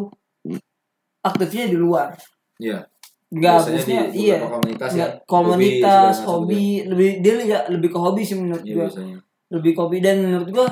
[1.22, 2.10] aktifnya di luar.
[2.58, 2.84] Iya.
[3.30, 4.36] Enggak, Biasanya maksudnya iya.
[4.42, 4.96] komunitas ya.
[4.98, 7.34] Nggak, komunitas, macam hobi, lebih dia
[7.70, 8.82] lebih ke hobi sih menurut Iya gue.
[8.84, 9.18] biasanya.
[9.50, 10.68] Lebih ke hobi dan menurut gue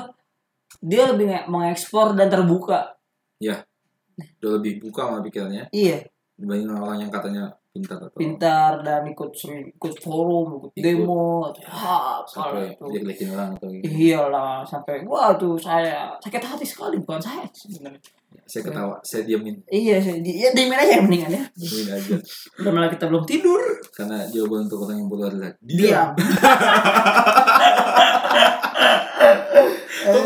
[0.81, 2.95] dia lebih nge- mengekspor dan terbuka.
[3.39, 6.03] Udah lebih buka malah pikirannya Iya,
[6.33, 10.83] dibanding orang yang katanya pintar atau pintar dan ikut sering ikut forum, ikut Ikut.
[10.83, 12.83] demo, ha, kalau sampai itu.
[12.89, 13.83] jelek-jelekin orang atau gitu.
[13.85, 17.99] Iyalah, sampai wah tuh saya sakit hati sekali bukan saya sebenarnya.
[18.43, 21.43] Saya ketawa, saya diamin, Iya, saya di, ya diemin aja yang mendingan ya.
[21.53, 22.15] diamin aja.
[22.57, 23.61] Udah malah kita belum tidur.
[23.89, 26.09] Karena jawaban untuk orang yang bodoh adalah Diam.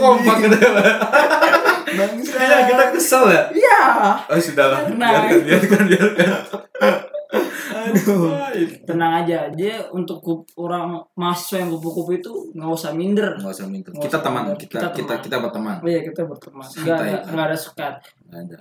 [0.04, 0.58] kompak gitu?
[1.94, 2.34] Bangsa.
[2.34, 3.42] Kayaknya kita kesel ya.
[3.54, 3.82] Iya.
[4.26, 6.30] Oh sudah lah, biarkan, biarkan, biarkan.
[7.74, 8.32] Aduh.
[8.84, 13.38] Tenang aja, dia untuk kup- orang mahasiswa yang kupu-kupu itu nggak usah minder.
[13.38, 13.66] Nggak usah.
[13.66, 14.58] Nggak Kita usah teman, minder.
[14.58, 15.20] kita Kita kita teman.
[15.22, 15.76] kita berteman.
[15.80, 16.66] Oh iya kita berteman.
[16.66, 17.10] Nggak Santai.
[17.10, 17.94] ada, nggak ada sukat.
[18.26, 18.56] Nggak ada.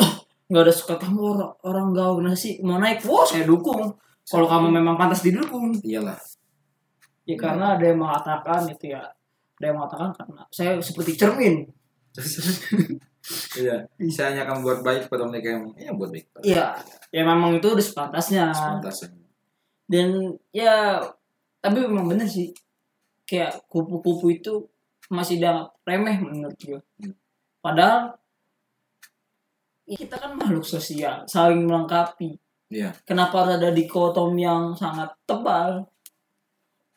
[0.53, 3.83] Nggak ada sukat kamu orang orang nggak organisasi mau naik, wah saya dukung.
[4.23, 6.15] Kalau kamu memang pantas didukung, Iyalah.
[7.25, 9.03] ya karena ada yang mengatakan itu ya,
[9.63, 11.71] ada yang mengatakan karena saya seperti cermin.
[13.55, 13.87] Iya.
[14.11, 16.27] Saya hanya akan buat baik pada mereka yang ya buat baik.
[16.43, 16.75] Iya,
[17.15, 18.51] ya memang itu udah sepantasnya.
[18.51, 19.15] Sepantasnya.
[19.87, 20.09] dan
[20.51, 20.99] ya
[21.61, 22.49] tapi memang bener sih
[23.23, 24.65] kayak kupu-kupu itu
[25.07, 27.13] masih dianggap remeh menurut gue Hmm.
[27.61, 28.17] padahal
[29.85, 32.41] ya kita kan makhluk sosial saling melengkapi
[32.73, 32.97] Iya.
[33.05, 35.85] kenapa ada dikotom yang sangat tebal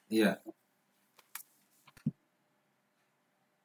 [0.07, 0.39] Iya.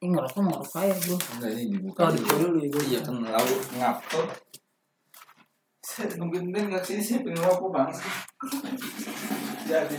[0.01, 1.97] Ini ngerokok mau ngerokok ya gue Enggak ini dibuka.
[2.01, 4.27] kalau dibuka dulu ya gue Iya kan lalu ngapot.
[5.85, 7.89] Saya nungguin Ben nggak sini saya pengen rokok bang.
[9.69, 9.97] Jadi.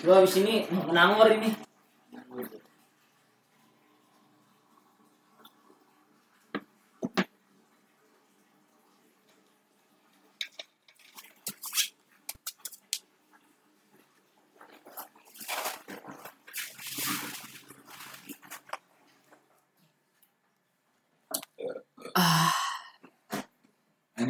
[0.00, 1.52] gue abis ini mau nangor ini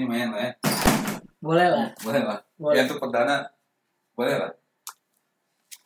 [0.01, 0.53] Ini main lah ya.
[1.44, 2.40] boleh lah Boleh lah.
[2.57, 2.72] Boleh.
[2.80, 3.53] Ya untuk perdana
[4.16, 4.53] boleh lah.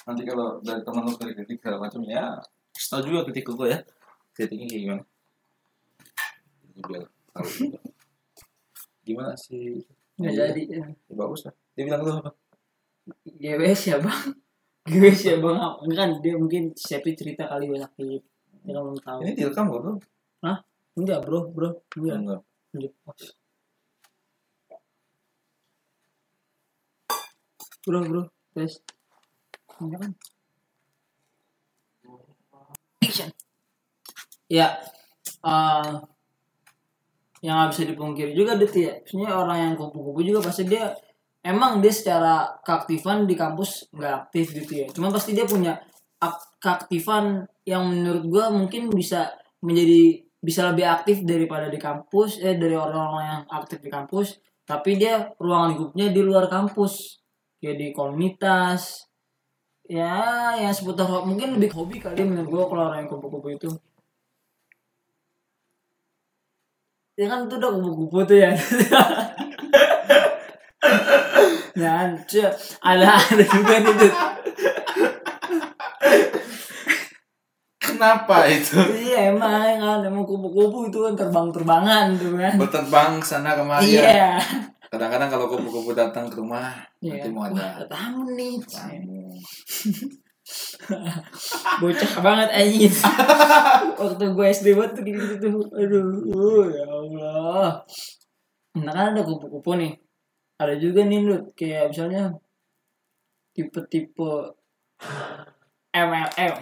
[0.07, 2.39] Nanti kalau dari teman lu kritik segala macam ya,
[2.79, 3.83] tahu juga kritik gue ya.
[4.31, 5.03] Kritiknya kayak gimana?
[6.63, 7.03] Jadi Biar
[7.35, 7.79] tahu juga.
[9.03, 9.83] Gimana sih?
[10.15, 10.43] nggak Iya.
[10.55, 11.55] jadi Ya, bagus lah.
[11.75, 12.31] Dia bilang lu apa?
[13.27, 14.23] GWS ya bang
[14.87, 18.23] GWS ya bang enggak kan dia mungkin Sepi cerita kali gue sakit
[18.63, 19.93] dia nggak mau tahu Ini direkam gak bro?
[20.95, 22.41] enggak bro bro enggak Enggak.
[22.79, 22.89] Di
[27.87, 28.23] Bro, bro,
[28.55, 28.73] tes.
[29.81, 30.13] Enggak kan?
[34.49, 34.67] Ya,
[35.45, 36.01] eh
[37.45, 38.93] yang nggak bisa dipungkiri juga dit ya.
[39.05, 40.97] Maksudnya orang yang kupu-kupu juga pasti dia
[41.45, 44.87] emang dia secara keaktifan di kampus nggak aktif gitu ya.
[44.95, 45.77] Cuma pasti dia punya
[46.25, 49.29] ak- keaktifan yang menurut gua mungkin bisa
[49.61, 54.37] menjadi bisa lebih aktif daripada di kampus eh dari orang-orang yang aktif di kampus
[54.69, 57.24] tapi dia ruang lingkupnya di luar kampus
[57.63, 59.07] kayak di komunitas
[59.85, 63.69] ya yang seputar mungkin lebih hobi kali menurut gua kalau orang yang kupu-kupu itu
[67.15, 68.51] ya kan itu udah kupu-kupu tuh ya
[71.79, 72.43] nah cuy,
[72.83, 74.15] ada ada juga nih Dut.
[77.85, 78.81] Kenapa itu?
[79.07, 84.03] iya emang kan emang kupu-kupu itu kan terbang-terbangan tuh kan Berterbang sana kemari ya.
[84.03, 84.33] iya
[84.95, 86.71] Kadang-kadang kalau kupu-kupu datang ke rumah,
[87.03, 87.19] Iya.
[87.19, 89.35] nanti mau Wah, ada ada tamu nih tamu.
[91.83, 92.95] bocah banget anjing.
[93.99, 95.59] Waktu gue SD banget tuh gitu tuh.
[95.75, 97.83] Aduh uh, ya Allah.
[98.79, 99.99] Nah kan ada kupu-kupu nih.
[100.63, 102.31] Ada juga nih Lut kayak misalnya
[103.51, 104.55] tipe-tipe
[105.91, 106.55] MLM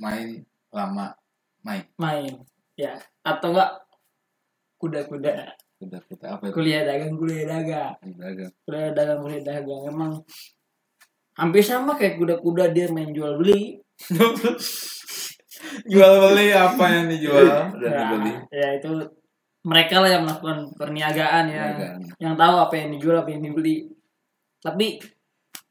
[0.00, 0.28] main
[0.74, 1.06] lama
[1.62, 2.34] main main
[2.74, 2.98] ya.
[3.22, 3.78] Atau enggak
[4.80, 5.52] kuda-kuda.
[5.80, 6.54] Udah kita apa itu?
[6.56, 7.94] Kuliah dagang kuliah dagang.
[8.16, 8.52] Dagang.
[8.64, 9.82] Kuliah dagang kuliah dagang.
[9.92, 10.12] Emang
[11.36, 13.80] hampir sama kayak kuda-kuda dia main jual beli
[15.92, 17.44] jual beli apa yang dijual?
[17.76, 18.90] Dan ya, dibeli ya itu
[19.60, 21.64] mereka lah yang melakukan perniagaan ya.
[21.76, 22.00] Dagang.
[22.16, 23.76] yang tahu apa yang dijual apa yang dibeli.
[24.60, 25.00] Tapi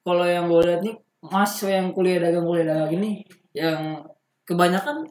[0.06, 0.96] kalau yang gue lihat nih
[1.26, 4.06] mas yang kuliah dagang kuliah dagang ini yang
[4.46, 5.10] kebanyakan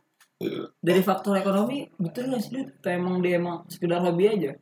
[0.79, 2.63] dari faktor ekonomi betul nggak sih?
[2.63, 4.53] Atau emang dia emang sekedar hobi aja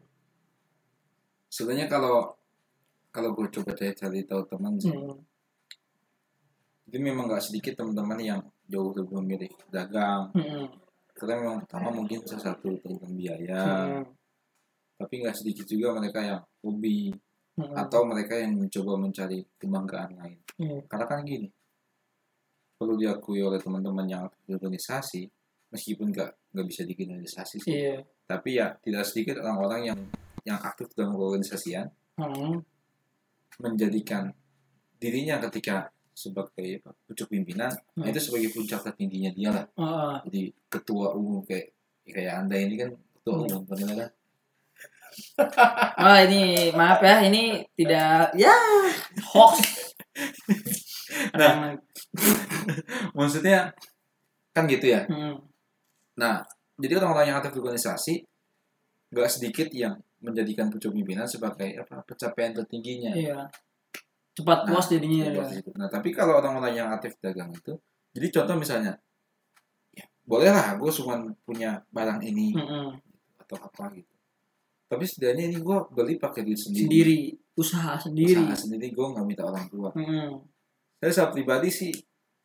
[1.52, 2.32] sebenarnya kalau
[3.12, 5.16] kalau gue coba cari cari tahu teman sih hmm.
[6.88, 10.68] jadi memang nggak sedikit teman-teman yang jauh lebih memilih dagang Hmm.
[11.12, 14.04] karena memang pertama mungkin salah satu tentang biaya Hmm.
[14.96, 17.12] tapi nggak sedikit juga mereka yang hobi
[17.56, 17.72] Hmm.
[17.72, 20.80] atau mereka yang mencoba mencari kebanggaan lain Hmm.
[20.88, 21.48] karena kan gini
[22.76, 25.24] perlu diakui oleh teman-teman yang organisasi
[25.68, 29.98] meskipun nggak nggak bisa digeneralisasi sih iya tapi ya tidak sedikit orang-orang yang
[30.42, 32.64] yang aktif dalam organisasian Hmm.
[33.58, 34.32] menjadikan
[34.96, 38.08] dirinya ketika sebagai pucuk pimpinan nah Hmm.
[38.08, 41.76] itu sebagai puncak tertingginya dia lah Ah, jadi ketua umum kayak
[42.08, 42.90] kayak anda ini kan
[43.20, 43.44] ketua Hmm.
[43.52, 44.08] umum kan
[46.00, 48.52] ah ini maaf ya ini tidak ya
[49.28, 49.60] hoax
[51.36, 51.76] Nah.
[53.16, 53.72] maksudnya
[54.52, 55.36] kan gitu ya Hmm.
[56.16, 56.42] Nah
[56.76, 58.14] jadi orang-orang yang aktif di organisasi
[59.12, 63.46] nggak sedikit yang menjadikan pucuk pimpinan sebagai apa pencapaian tertingginya iya
[64.36, 65.60] cepat puas jadinya Nah, ya.
[65.80, 67.72] Nah, tapi kalau orang-orang yang aktif dagang itu,
[68.12, 68.92] jadi contoh misalnya,
[69.96, 73.00] ya boleh lah gue cuma punya barang ini Mm-mm.
[73.40, 74.12] atau apa gitu.
[74.86, 76.84] Tapi setidaknya ini gue beli pakai duit sendiri.
[76.84, 77.18] sendiri
[77.56, 79.90] usaha sendiri Usaha sendiri gue nggak minta orang tua.
[79.96, 80.44] Mm-mm.
[81.00, 81.92] Saya secara pribadi sih,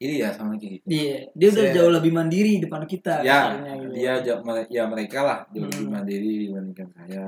[0.02, 0.86] ini ya sama kayak gitu.
[0.89, 3.22] Iya, dia udah Saya- jauh lebih mandiri depan kita.
[3.22, 3.93] Ya, misalnya gitu.
[3.93, 5.93] dia ja- mere- ya mereka lah jauh lebih Hmm.
[5.93, 7.26] mandiri dibandingkan saya.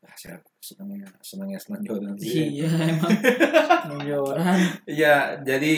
[0.00, 1.80] Ah, saya senangnya senangnya senang
[2.20, 2.60] sih.
[2.60, 3.10] Iya, emang
[3.88, 4.58] menjualan.
[4.84, 5.74] Iya, jadi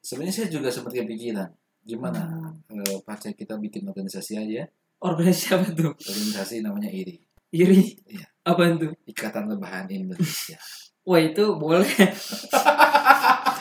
[0.00, 1.48] sebenarnya saya juga sempat kepikiran
[1.82, 2.20] gimana
[2.64, 2.80] Hmm.
[2.80, 4.64] eh, pacar kita bikin organisasi aja
[4.98, 5.92] Organisasi apa tuh?
[5.92, 7.92] organisasi namanya IRI Iri.
[8.08, 8.24] Iya.
[8.42, 8.88] Apa itu?
[9.06, 10.56] Ikatan Rebahan Indonesia
[11.02, 11.84] Wah itu boleh.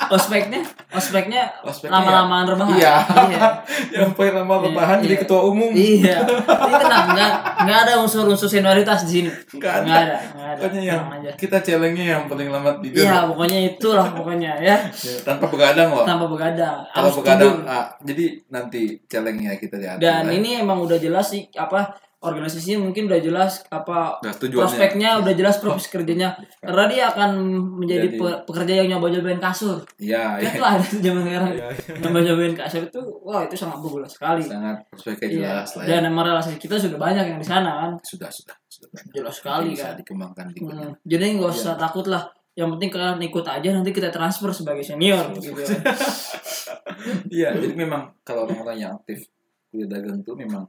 [0.10, 1.44] ospeknya, ospeknya
[1.88, 2.76] lama-lamaan rebahan.
[2.76, 2.96] Iya.
[3.30, 3.48] iya.
[3.94, 5.22] yang paling lama Iya, rebahan jadi iya.
[5.22, 6.18] ketua umum Iya.
[6.68, 7.32] Ini tenang, nggak
[7.64, 9.30] nggak ada unsur-unsur senioritas di sini.
[9.54, 9.84] Nggak ada.
[9.84, 10.60] Nggak ada, nggak ada.
[10.60, 11.32] pokoknya yang aja.
[11.36, 14.78] kita challenge-nya yang paling lama tidur Iya, pokoknya itulah pokoknya ya.
[15.04, 16.78] Ya, tanpa begadang loh Tanpa begadang.
[16.88, 21.46] kalau Harus begadang ah, jadi nanti challenge-nya kita lihat Dan ini emang udah jelas sih
[21.54, 21.92] apa
[22.24, 26.32] organisasinya mungkin udah jelas apa nah, prospeknya udah jelas profesi kerjanya.
[26.64, 27.32] Karena dia akan
[27.84, 29.84] menjadi Jadi- pe- pekerja yang nyoba nyobain kasur.
[30.00, 30.56] Iya kan iya.
[30.56, 31.50] tuh ada tuh zaman sekarang.
[31.52, 31.94] Iya, iya.
[32.00, 34.44] nyoba nyobain kasur itu wah itu sangat bagus sekali.
[34.48, 35.38] Sangat prospeknya iya.
[35.44, 35.90] jelas lah ya.
[35.92, 37.92] Dan emang relasi kita sudah banyak yang di sana kan?
[38.02, 39.12] Sudah sudah sudah banyak.
[39.12, 40.00] jelas sekali bisa kan?
[40.00, 42.24] dikembangkan di Hmm, jadi nggak usah takut lah.
[42.54, 45.52] Yang penting kalian ikut aja nanti kita transfer sebagai senior gitu.
[47.34, 49.28] Iya, jadi memang kalau orang-orang yang aktif
[49.68, 50.64] kuliah dagang itu memang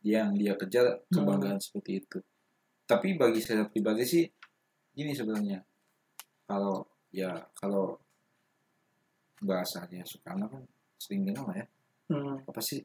[0.00, 2.18] yang dia kejar kebanggaan seperti itu.
[2.84, 4.24] Tapi bagi saya pribadi sih
[4.90, 5.60] gini sebenarnya.
[6.44, 7.98] Kalau ya kalau
[9.38, 10.62] bahasanya Soekarno kan
[10.96, 11.66] sering dengar lah ya.
[12.08, 12.80] Hmm, Apa sih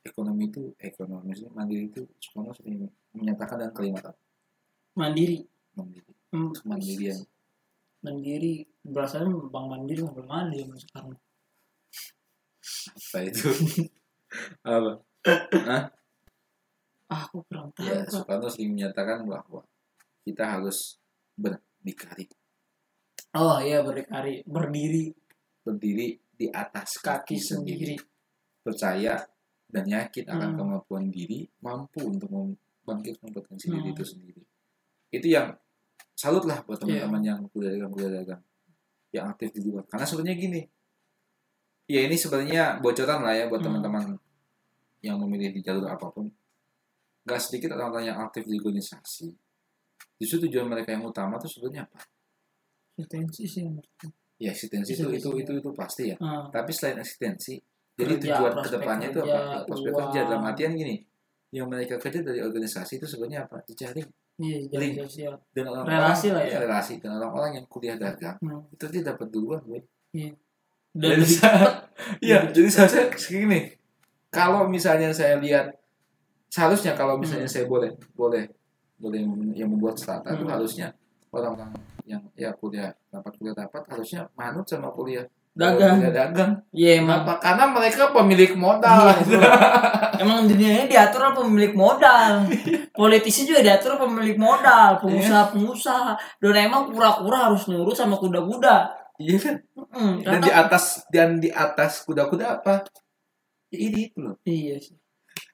[0.00, 4.20] ekonomi itu ekonomi sih mandiri itu Soekarno sering menyatakan dengan kalimat apa?
[4.94, 5.42] mandiri
[5.74, 6.12] Mandiri.
[6.28, 7.18] Hmm, Kemandirian.
[7.98, 11.14] mandiri berdasarkan bank mandiri nggak belum ada yang sekarang
[12.98, 13.48] Apa itu?
[14.66, 14.92] apa?
[17.08, 18.04] Ah aku kurang tahu Ya.
[18.04, 19.64] Soekarno sering menyatakan bahwa
[20.24, 21.00] kita harus
[21.38, 22.28] berdikari,
[23.38, 25.14] oh iya berdikari berdiri
[25.64, 27.96] berdiri di atas kaki kaki, sendiri sendiri,
[28.60, 29.14] percaya
[29.68, 30.58] dan yakin akan Hmm.
[30.60, 33.94] kemampuan diri, mampu untuk membangkitkan potensi diri Hmm.
[33.96, 34.42] itu sendiri.
[35.12, 35.52] Itu yang
[36.16, 37.04] salut lah buat Iya.
[37.08, 38.42] teman-teman yang kuliah dagang kuliah dagang
[39.12, 39.84] yang aktif di luar.
[39.88, 40.60] Karena sebenarnya gini,
[41.88, 43.80] ya ini sebenarnya bocoran lah ya buat Hmm.
[43.80, 44.04] teman-teman
[45.00, 46.28] yang memilih di jalur apa pun.
[47.28, 49.28] Gak sedikit orang-orang yang aktif di organisasi.
[50.16, 52.00] Justru tujuan mereka yang utama tuh sebenarnya apa?
[52.96, 53.62] Eksistensi sih
[54.38, 56.16] Ya eksistensi itu, itu itu itu pasti ya.
[56.18, 57.58] ah Tapi selain eksistensi,
[57.92, 59.28] jadi Kerja, tujuan ke depannya itu apa?
[59.28, 59.98] Ya, prospek uang.
[60.00, 60.96] kerja dalam artian gini,
[61.50, 63.62] yang mereka kerja dari organisasi itu sebenarnya apa?
[63.64, 64.06] Jejaring
[64.38, 64.94] iya jadi Link.
[65.02, 66.62] sosial dan orang Relasi lah ya.
[66.62, 68.62] relasi dan orang-orang yang kuliah dagang Hmm.
[68.70, 69.82] itu dia dapat duluan gue
[70.14, 70.30] Iya.
[70.94, 71.72] Dan cepet.
[72.24, 73.74] Iya, jadi saya segini.
[74.30, 75.74] Kalau misalnya saya lihat
[76.48, 77.54] seharusnya kalau misalnya Hmm.
[77.54, 78.44] saya boleh boleh
[78.98, 79.20] boleh
[79.54, 80.52] yang membuat strata itu Hmm.
[80.52, 80.90] harusnya
[81.30, 81.70] orang-orang
[82.02, 85.98] yang ya kuliah dapat kuliah dapat harusnya manut sama kuliah Dagang.
[85.98, 86.52] kuliah dagang.
[86.70, 87.22] Iya emang.
[87.26, 87.32] Kenapa?
[87.42, 89.10] Karena mereka pemilik modal.
[89.10, 89.50] Iya, bro.
[90.18, 92.46] Emang dunia ini diatur oleh pemilik modal.
[92.90, 96.14] Politisi juga diatur oleh pemilik modal, pengusaha-pengusaha.
[96.38, 98.90] Dan emang kura-kura harus nurut sama kuda-kuda.
[99.18, 99.54] Iya kan?
[99.94, 102.82] Hmm, Dan di atas dan di atas kuda-kuda apa?
[103.70, 104.34] Ya, ini itu loh.
[104.42, 104.97] Iya sih.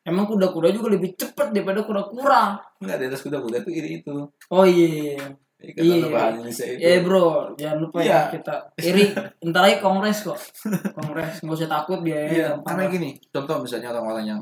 [0.04, 2.60] Emang kuda-kuda juga lebih cepat daripada kura-kura.
[2.76, 4.14] Enggak di atas kuda-kuda itu ini itu.
[4.52, 5.16] Oh iya.
[5.64, 5.96] Iya.
[5.96, 6.78] ada bahan Indonesia itu.
[6.78, 8.12] Eh bro, jangan lupa Iya.
[8.12, 9.04] ya kita iri.
[9.40, 10.36] Ntar lagi kongres kok.
[10.92, 12.20] Kongres, nggak usah takut dia.
[12.20, 14.40] Iya, gampang karena gini, contoh misalnya orang-orang yang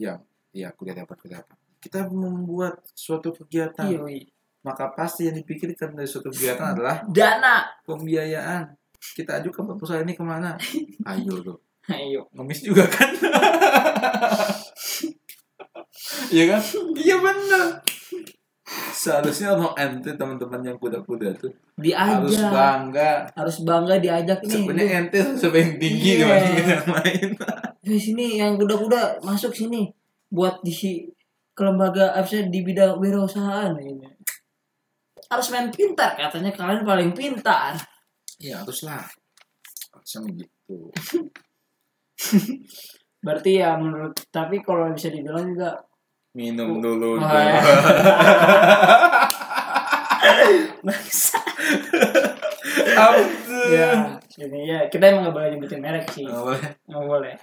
[0.00, 0.16] yang
[0.50, 1.56] ya kuliah dapat kuliah dapat.
[1.76, 4.24] Kita membuat suatu kegiatan, Iya, iya.
[4.64, 7.68] maka pasti yang dipikirkan dari suatu kegiatan adalah Dana.
[7.84, 8.72] pembiayaan.
[8.96, 10.56] Kita ajukan proposal ini ke mana?
[11.12, 12.32] Ayo tuh, Ayo.
[12.32, 13.12] ngemis juga kan?
[16.28, 16.60] Iya kan?
[16.94, 17.66] Iya benar.
[18.90, 22.50] Seharusnya orang ente teman-teman yang kuda-kuda tuh harus Diajak.
[22.50, 23.12] bangga.
[23.30, 24.50] Harus bangga diajak nih.
[24.58, 26.18] Sebenarnya ente sebenarnya tinggi Iya.
[26.24, 27.30] dibandingin yang lain.
[27.86, 29.86] Eh, sini yang kuda-kuda masuk sini
[30.26, 31.06] buat di si
[31.54, 34.02] ke lembaga apa sih, di bidang wirausahaan ini.
[35.30, 37.78] Harus main pintar katanya kalian paling pintar.
[38.42, 39.06] Iya haruslah.
[39.94, 40.90] Harusnya begitu.
[43.22, 45.85] Berarti ya menurut tapi kalau bisa dibilang juga
[46.36, 47.16] Minum dulu.
[47.16, 47.24] Dong.
[52.92, 53.08] ya.
[53.48, 53.66] Tuh?
[53.72, 53.90] ya,
[54.44, 56.28] ya kita emang gak boleh nyebutin merek sih.
[56.28, 56.68] Nggak boleh.
[56.92, 57.34] Nggak boleh.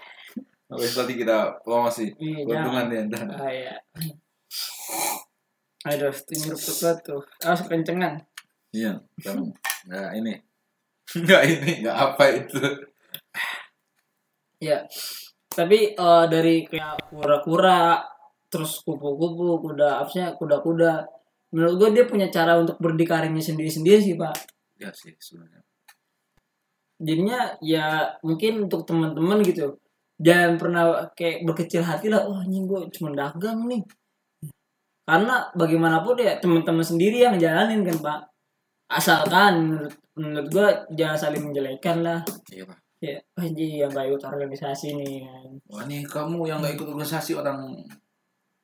[0.69, 2.05] Habis tadi kita promosi.
[2.17, 3.25] Iya, Keuntungan ya ntar.
[3.33, 3.73] Ah, iya.
[5.89, 7.21] Aduh, itu nyurup tuh.
[7.45, 8.13] Ah, kekencengan.
[8.73, 9.01] Iya.
[9.21, 9.53] Kamu.
[9.89, 10.33] Nggak ini.
[11.13, 11.71] Nggak ini.
[11.81, 12.61] Nggak apa itu.
[14.61, 14.85] Iya.
[15.53, 18.01] Tapi eh, dari kayak kura-kura,
[18.53, 21.01] terus kupu-kupu, kuda apa sih, kuda-kuda.
[21.57, 24.35] Menurut gue dia punya cara untuk berdikarinya sendiri-sendiri sih, Pak.
[24.77, 25.65] Ya sih sebenarnya.
[27.01, 29.81] Jadinya ya mungkin untuk teman-teman gitu.
[30.21, 30.83] Jangan pernah
[31.17, 33.81] kayak berkecil hati lah, oh anjing gue cuma dagang nih.
[35.03, 38.19] Karena bagaimanapun ya teman-teman sendiri yang jalanin kan, Pak.
[38.93, 42.21] Asalkan menurut, menurut gue jangan saling menjelekan lah.
[42.53, 42.77] Iya pak.
[43.03, 45.27] Ya, anjing yang gak ikut organisasi nih.
[45.67, 47.83] Wah nih kamu yang nggak ikut organisasi orang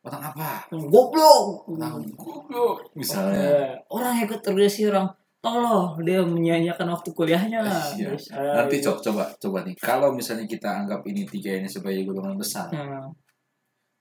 [0.05, 0.49] orang apa?
[0.71, 1.67] Goblok.
[1.67, 2.91] Orang goblok.
[2.95, 3.39] Misalnya.
[3.39, 5.07] Eh, orang yang ikut organisasi orang
[5.39, 7.83] tolong dia menyanyiakan waktu kuliahnya lah.
[7.95, 8.11] Iya.
[8.11, 9.75] Terus, eh, Nanti coba coba coba nih.
[9.79, 13.11] Kalau misalnya kita anggap ini tiga ini sebagai golongan besar, Hmm,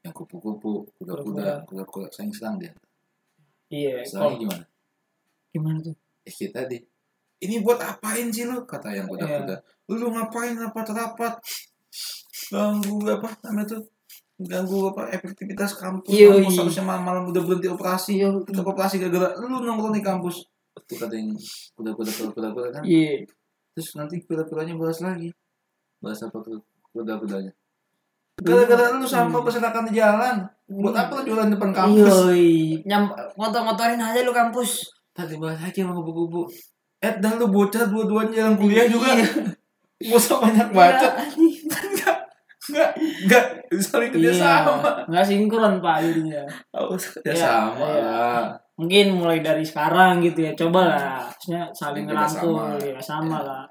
[0.02, 2.72] yang kupu-kupu, kuda-kuda, kuda-kuda sayang serang dia.
[3.68, 4.00] iya.
[4.02, 4.64] Kalau gimana?
[5.48, 5.96] gimana tuh?
[6.22, 6.76] Eh kita di
[7.38, 9.56] ini buat apain sih lu kata yang kuda-kuda
[9.88, 11.38] lu ngapain rapat-rapat
[12.50, 13.82] ganggu apa namanya tuh
[14.38, 16.60] ganggu apa efektivitas kampus Iya, kampus iya.
[16.62, 18.28] harusnya malam-malam udah berhenti operasi Iya.
[18.42, 20.46] tetap operasi gara-gara lu nongkrong di kampus
[20.78, 21.34] itu kata yang
[21.74, 23.26] kuda-kuda kuda-kuda kan Iya.
[23.72, 25.34] terus nanti kuda-kudanya bahas lagi
[25.98, 26.62] bahas apa tuh
[26.92, 27.50] kuda-kudanya
[28.38, 33.98] gara-gara lu sampah berserakan di jalan buat apa lu jualan depan kampus Yoi, nyam ngotor-ngotorin
[33.98, 34.86] aja lu kampus.
[35.10, 36.46] tadi bahas aja sama kupu-kupu
[36.96, 39.26] eh dan lu bocah dua-duanya dalam kuliah juga Iya.
[40.06, 41.47] Gak usah banyak baca Iya.
[42.68, 42.90] Enggak
[43.24, 43.44] Enggak
[43.80, 46.42] Saling kerja sama Nggak sinkron pak jadinya.
[46.72, 48.00] Harus kerja Iya, sama iya.
[48.04, 48.44] lah
[48.78, 50.52] Mungkin mulai dari sekarang gitu ya.
[50.54, 51.26] Coba lah.
[51.26, 52.78] Maksudnya saling sama.
[52.78, 53.42] ya sama Ya.
[53.42, 53.62] lah.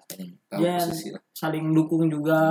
[0.52, 0.76] Iya.
[0.84, 2.42] lah Saling dukung juga.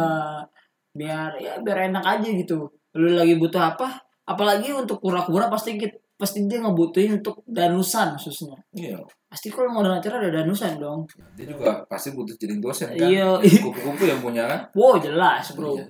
[0.97, 2.73] Biar ya biar enak aja gitu.
[2.97, 4.01] Lu lagi butuh apa?
[4.25, 8.57] Apalagi untuk kura-kura pasti kita pasti dia ngebutuhin untuk danusan khususnya.
[8.73, 8.97] Iya
[9.29, 11.05] Pasti kalau mau acara ada danusan dong.
[11.37, 13.37] Dia juga pasti butuh jadi dosen kan Iya.
[13.37, 15.77] Kupu-kupu yang punya kan Wow jelas bro.
[15.77, 15.85] Iya.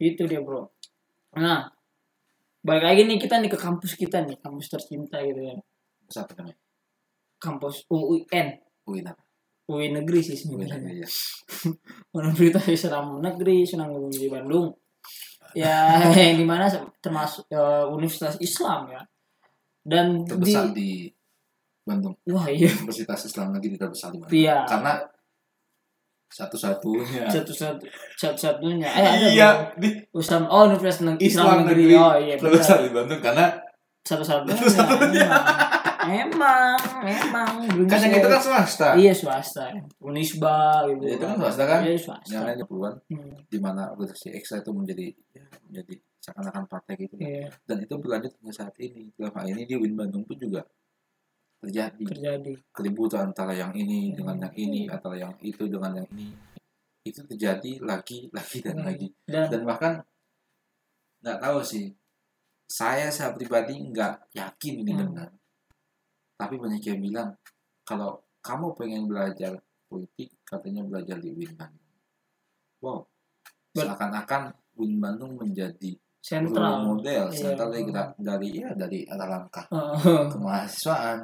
[0.00, 0.68] Itu dia bro.
[1.38, 1.70] Nah,
[2.60, 5.54] balik lagi nih kita nih ke kampus kita nih, kampus tercinta gitu ya.
[6.12, 6.60] Siapa namanya
[7.42, 8.48] Kampus UIN,
[8.86, 9.22] Uin apa
[9.66, 10.92] UI negeri sih Uin sebenarnya.
[10.92, 11.08] iya
[12.18, 14.70] Universitas Islam Negeri Sunang di Bandung.
[15.56, 16.68] Ya, yang di mana
[17.00, 19.02] termasuk eh, Universitas Islam ya.
[19.82, 20.90] Dan Terbesar di di
[21.82, 24.62] Bandung wah iya, Universitas Islam Negeri terbesar di Bandung iya.
[24.62, 25.02] Karena
[26.32, 27.84] Satu-satunya Satu-satu
[28.16, 28.88] satu-satunya.
[28.88, 31.84] Eh ada Iya di Islam oh Universitas Neg- Islam Negeri.
[31.84, 32.78] Negeri Oh iya benar.
[32.78, 33.46] di Bandung karena
[34.02, 35.28] Satu-satunya.
[36.02, 37.86] Emang, emang, emang.
[37.86, 39.70] kan yang itu kan swasta Iya swasta,
[40.02, 41.04] Unisba gitu.
[41.04, 41.80] Ya, itu kan swasta kan?
[41.80, 42.26] Iya swasta.
[42.28, 47.14] yang lainnya puluhan Hmm, di mana organisasi ekstra itu menjadi ya, menjadi seakan-akan partai gitu
[47.16, 47.46] Iya.
[47.62, 50.66] dan itu berlanjut hingga saat ini dalam hal ini di Win Bandung pun juga
[51.62, 52.52] terjadi terjadi.
[52.74, 56.34] Keributan antara yang ini dengan yang ini antara yang itu dengan yang ini.
[57.02, 58.86] Itu terjadi lagi lagi dan Hmm.
[58.90, 59.08] lagi.
[59.22, 59.92] Dan dan bahkan
[61.22, 61.86] nggak tahu sih.
[62.66, 65.00] Saya saya pribadi nggak yakin ini Hmm.
[65.14, 65.28] benar.
[66.34, 67.30] Tapi banyak yang bilang
[67.86, 69.54] kalau kamu pengen belajar
[69.86, 71.94] politik katanya belajar di Win Bandung.
[72.82, 73.06] Wow.
[73.72, 76.86] Seakan-akan Win Bandung menjadi sentral.
[76.86, 77.38] model Iya.
[77.54, 77.86] sentral dari
[78.18, 80.22] dari ya dari langkah Heeh.
[80.32, 81.18] kemahasiswaan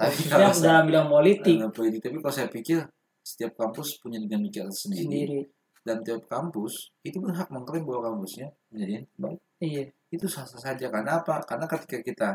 [0.00, 1.56] tapi kalau saya, dalam bidang politik.
[1.60, 2.78] dalam politik tapi kalau saya pikir
[3.20, 5.04] setiap kampus punya dinamika sendiri.
[5.04, 5.40] Sendiri.
[5.80, 9.40] Dan tiap kampus itu berhak mengklaim bahwa kampusnya menjadi baik.
[9.60, 9.84] Iya.
[10.12, 10.92] Itu sah sah saja.
[10.92, 11.40] Karena apa?
[11.44, 12.28] Karena ketika kita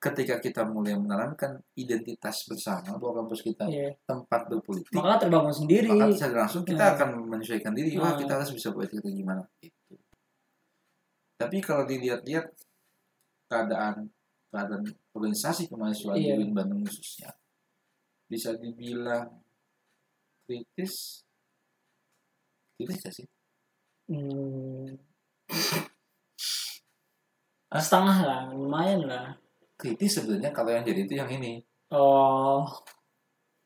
[0.00, 3.92] ketika kita mulai menanamkan identitas bersama bahwa kampus kita iya.
[4.08, 5.92] tempat berpolitik maka terbangun sendiri.
[5.92, 6.94] maka secara langsung kita Hmm.
[6.96, 8.00] akan menyesuaikan diri.
[8.00, 9.44] Wah kita harus bisa buat kita gimana?
[9.60, 9.80] Itu
[11.40, 12.52] tapi kalau dilihat-lihat
[13.48, 14.12] keadaan
[14.50, 14.84] keadaan
[15.14, 16.34] organisasi kemahasiswaan Iya.
[16.36, 17.30] di UIN Bandung khususnya.
[18.26, 19.30] Bisa dibilang
[20.46, 21.22] kritis.
[22.78, 23.26] Kritis gak sih?
[24.10, 24.98] Hmm.
[27.70, 29.38] setengah lah lumayan lah.
[29.78, 31.62] Kritis sebenarnya kalau yang jadi itu yang ini.
[31.94, 32.66] Oh.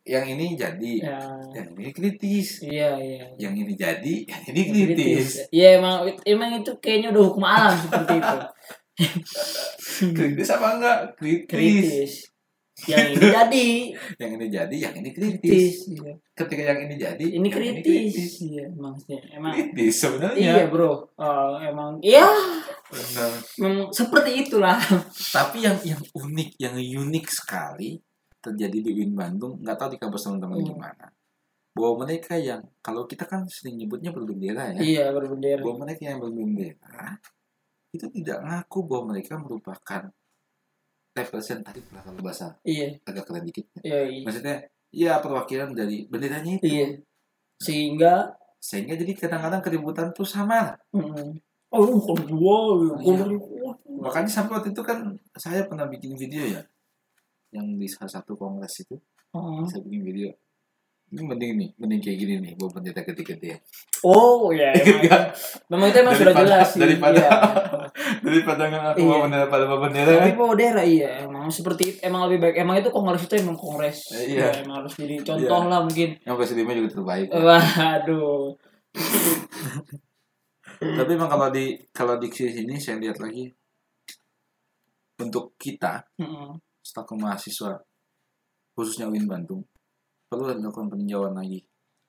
[0.05, 1.19] Yang ini jadi ya.
[1.57, 2.61] yang ini kritis.
[2.61, 3.25] Iya iya.
[3.41, 5.49] Yang ini jadi yang ini kritis.
[5.49, 8.37] Iya emang emang itu kayaknya udah hukum alam seperti itu.
[10.11, 12.13] kritis apa enggak kritis, Kritis.
[12.85, 13.67] Yang ini jadi
[14.21, 15.77] yang ini jadi yang ini kritis, kritis.
[15.95, 16.13] Iya.
[16.35, 18.31] ketika yang ini jadi Ini yang kritis.
[18.41, 19.19] Iya emang sih.
[19.31, 21.07] Emang kritis sebenarnya iya bro.
[21.15, 22.27] Oh, emang iya
[22.85, 23.31] Benar.
[23.59, 24.75] memang seperti itulah.
[25.31, 28.03] tapi yang yang unik yang unik sekali
[28.39, 30.69] terjadi di UIN Bandung nggak tahu di kampus teman-teman Hmm.
[30.69, 31.07] gimana
[31.75, 35.59] bahwa mereka yang kalau kita kan sering nyebutnya berbendera ya Iya berbendera.
[35.59, 37.19] bahwa mereka yang berbendera
[37.95, 40.11] itu tidak ngaku bahwa mereka merupakan
[41.15, 42.99] representatif lah kalau bahasa Iya.
[43.07, 43.65] agak keren dikit.
[43.87, 44.23] Iya iya.
[44.27, 44.57] maksudnya
[44.91, 46.67] ya perwakilan dari benderanya itu.
[46.67, 46.87] Iya.
[47.63, 50.75] Sehingga sehingga jadi kadang-kadang keributan tuh sama.
[50.91, 51.39] Mm,
[51.71, 51.87] oh
[52.35, 52.57] gua
[52.99, 53.71] kalau gua
[54.05, 56.63] makanya sampai waktu itu kan saya pernah bikin video ya.
[57.55, 58.99] Yang di salah satu kongres itu.
[59.35, 59.67] Oh.
[59.67, 60.29] saya bikin video
[61.15, 63.63] ini mending nih mending kayak gini nih bendera gede-gede
[64.03, 65.23] Oh ya, Ingat emang, nggak?
[65.71, 66.81] memang itu emang sudah jelas sih.
[66.83, 67.31] daripada- Iya.
[68.27, 69.07] daripada nggak aku Iya.
[69.07, 72.55] bawa bendera pada bendera Tapi kan Modera iya, emang seperti emang lebih baik.
[72.59, 73.99] Emang itu kongres itu emang kongres.
[74.13, 74.51] Eh, iya.
[74.51, 76.19] Ya, emang harus jadi contoh lah mungkin.
[76.19, 78.59] yang presidennya juga terbaik Waduh.
[80.99, 83.49] tapi emang kalau di kalau di sini saya lihat lagi
[85.17, 86.59] untuk kita Mm-mm.
[86.79, 87.81] selaku mahasiswa
[88.73, 89.63] khususnya UIN Bandung
[90.27, 91.61] perlu dilakukan peninjauan lagi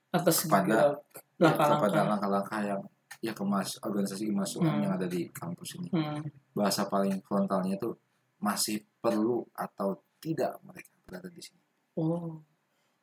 [0.10, 0.96] Atas Kepada-
[1.36, 2.64] ya, kepada langkah-langkah.
[2.64, 2.82] yang
[3.20, 4.84] ya kemas organisasi kemasukan Hmm.
[4.84, 6.24] yang ada di kampus ini Hmm.
[6.52, 7.92] bahasa paling frontalnya itu
[8.38, 11.60] masih perlu atau tidak mereka berada di sini
[11.96, 12.44] Oh.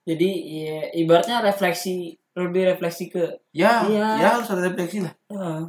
[0.02, 4.08] Jadi ya, ibaratnya refleksi lebih refleksi ke ya Iya.
[4.16, 5.62] ya harus ada refleksi lah eh,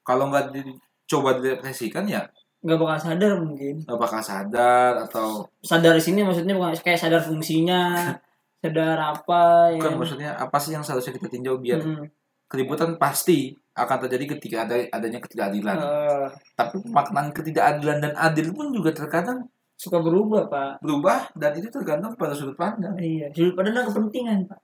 [0.00, 2.22] kalau nggak dicoba direfleksikan ya
[2.60, 3.82] nggak bakal sadar mungkin.
[3.82, 7.80] nggak bakal sadar atau Sadar di sini maksudnya bukan kayak sadar fungsinya,
[8.62, 9.82] sadar apa ya.
[9.82, 12.06] bukan maksudnya apa sih yang seharusnya kita tinjau biar Hmm.
[12.46, 18.70] keributan pasti akan terjadi ketika ada adanya ketidakadilan Eh, tapi pemaknaan ketidakadilan dan adil pun
[18.70, 20.72] juga terkadang suka berubah pak.
[20.78, 24.60] berubah dan itu tergantung pada sudut pandang Iya, sudut pandang kepentingan pak.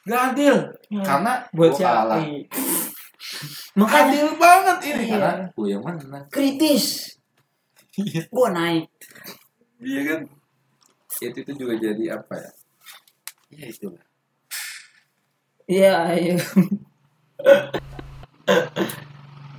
[0.00, 0.56] nggak adil
[0.88, 1.04] Hmm.
[1.04, 2.16] karena buat siapa?
[2.18, 2.48] Iya.
[3.76, 5.12] Makanya adil banget ini Iya.
[5.12, 6.84] karena gue yang menang kritis.
[8.30, 8.88] Gua naik.
[9.80, 10.20] iya kan
[11.18, 12.50] itu itu juga jadi apa ya
[13.50, 13.88] ya itu
[15.70, 16.34] Iya, iya.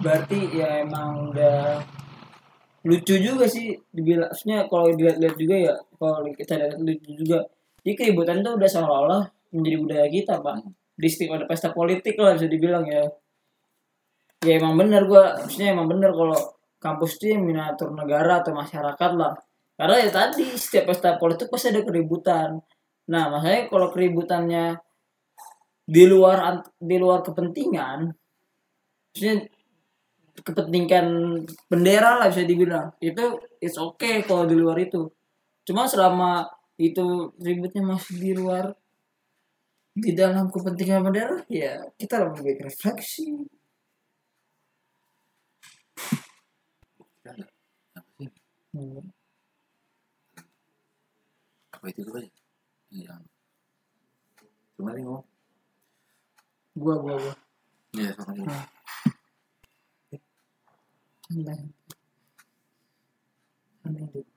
[0.04, 1.80] Berarti ya emang udah
[2.84, 7.40] lucu juga sih dibilang maksudnya kalau dilihat-lihat juga ya kalau kita lihat lucu juga
[7.86, 9.24] jadi keributan itu udah seolah-olah
[9.56, 10.58] menjadi budaya kita pak.
[11.00, 13.08] Di setiap ada pesta politik lah bisa dibilang ya.
[14.44, 16.38] Ya emang bener gua maksudnya emang bener kalau
[16.82, 19.32] kampus itu yang miniatur negara atau masyarakat lah.
[19.80, 22.60] Karena ya tadi setiap pesta politik pasti ada keributan
[23.10, 24.78] nah makanya kalau keributannya
[25.86, 28.00] di luar di luar kepentingan
[29.12, 29.36] maksudnya
[30.40, 31.08] kepentingan
[31.68, 35.12] bendera lah bisa dibilang itu it's okay kalau di luar itu.
[35.68, 36.48] Cuma selama
[36.80, 38.74] itu ributnya masih di luar
[39.92, 43.46] di dalam kepentingan bendera ya kita lebih baik refleksi
[48.72, 49.12] Hmm.
[51.76, 52.02] apa itu?
[52.08, 52.41] Tuh
[52.92, 53.24] aja yang
[54.76, 55.28] kemarin ngomong
[56.76, 57.36] gua gua gua.
[57.96, 58.60] Ya sama ini.
[61.32, 61.72] Santai
[63.80, 64.28] santai Duk.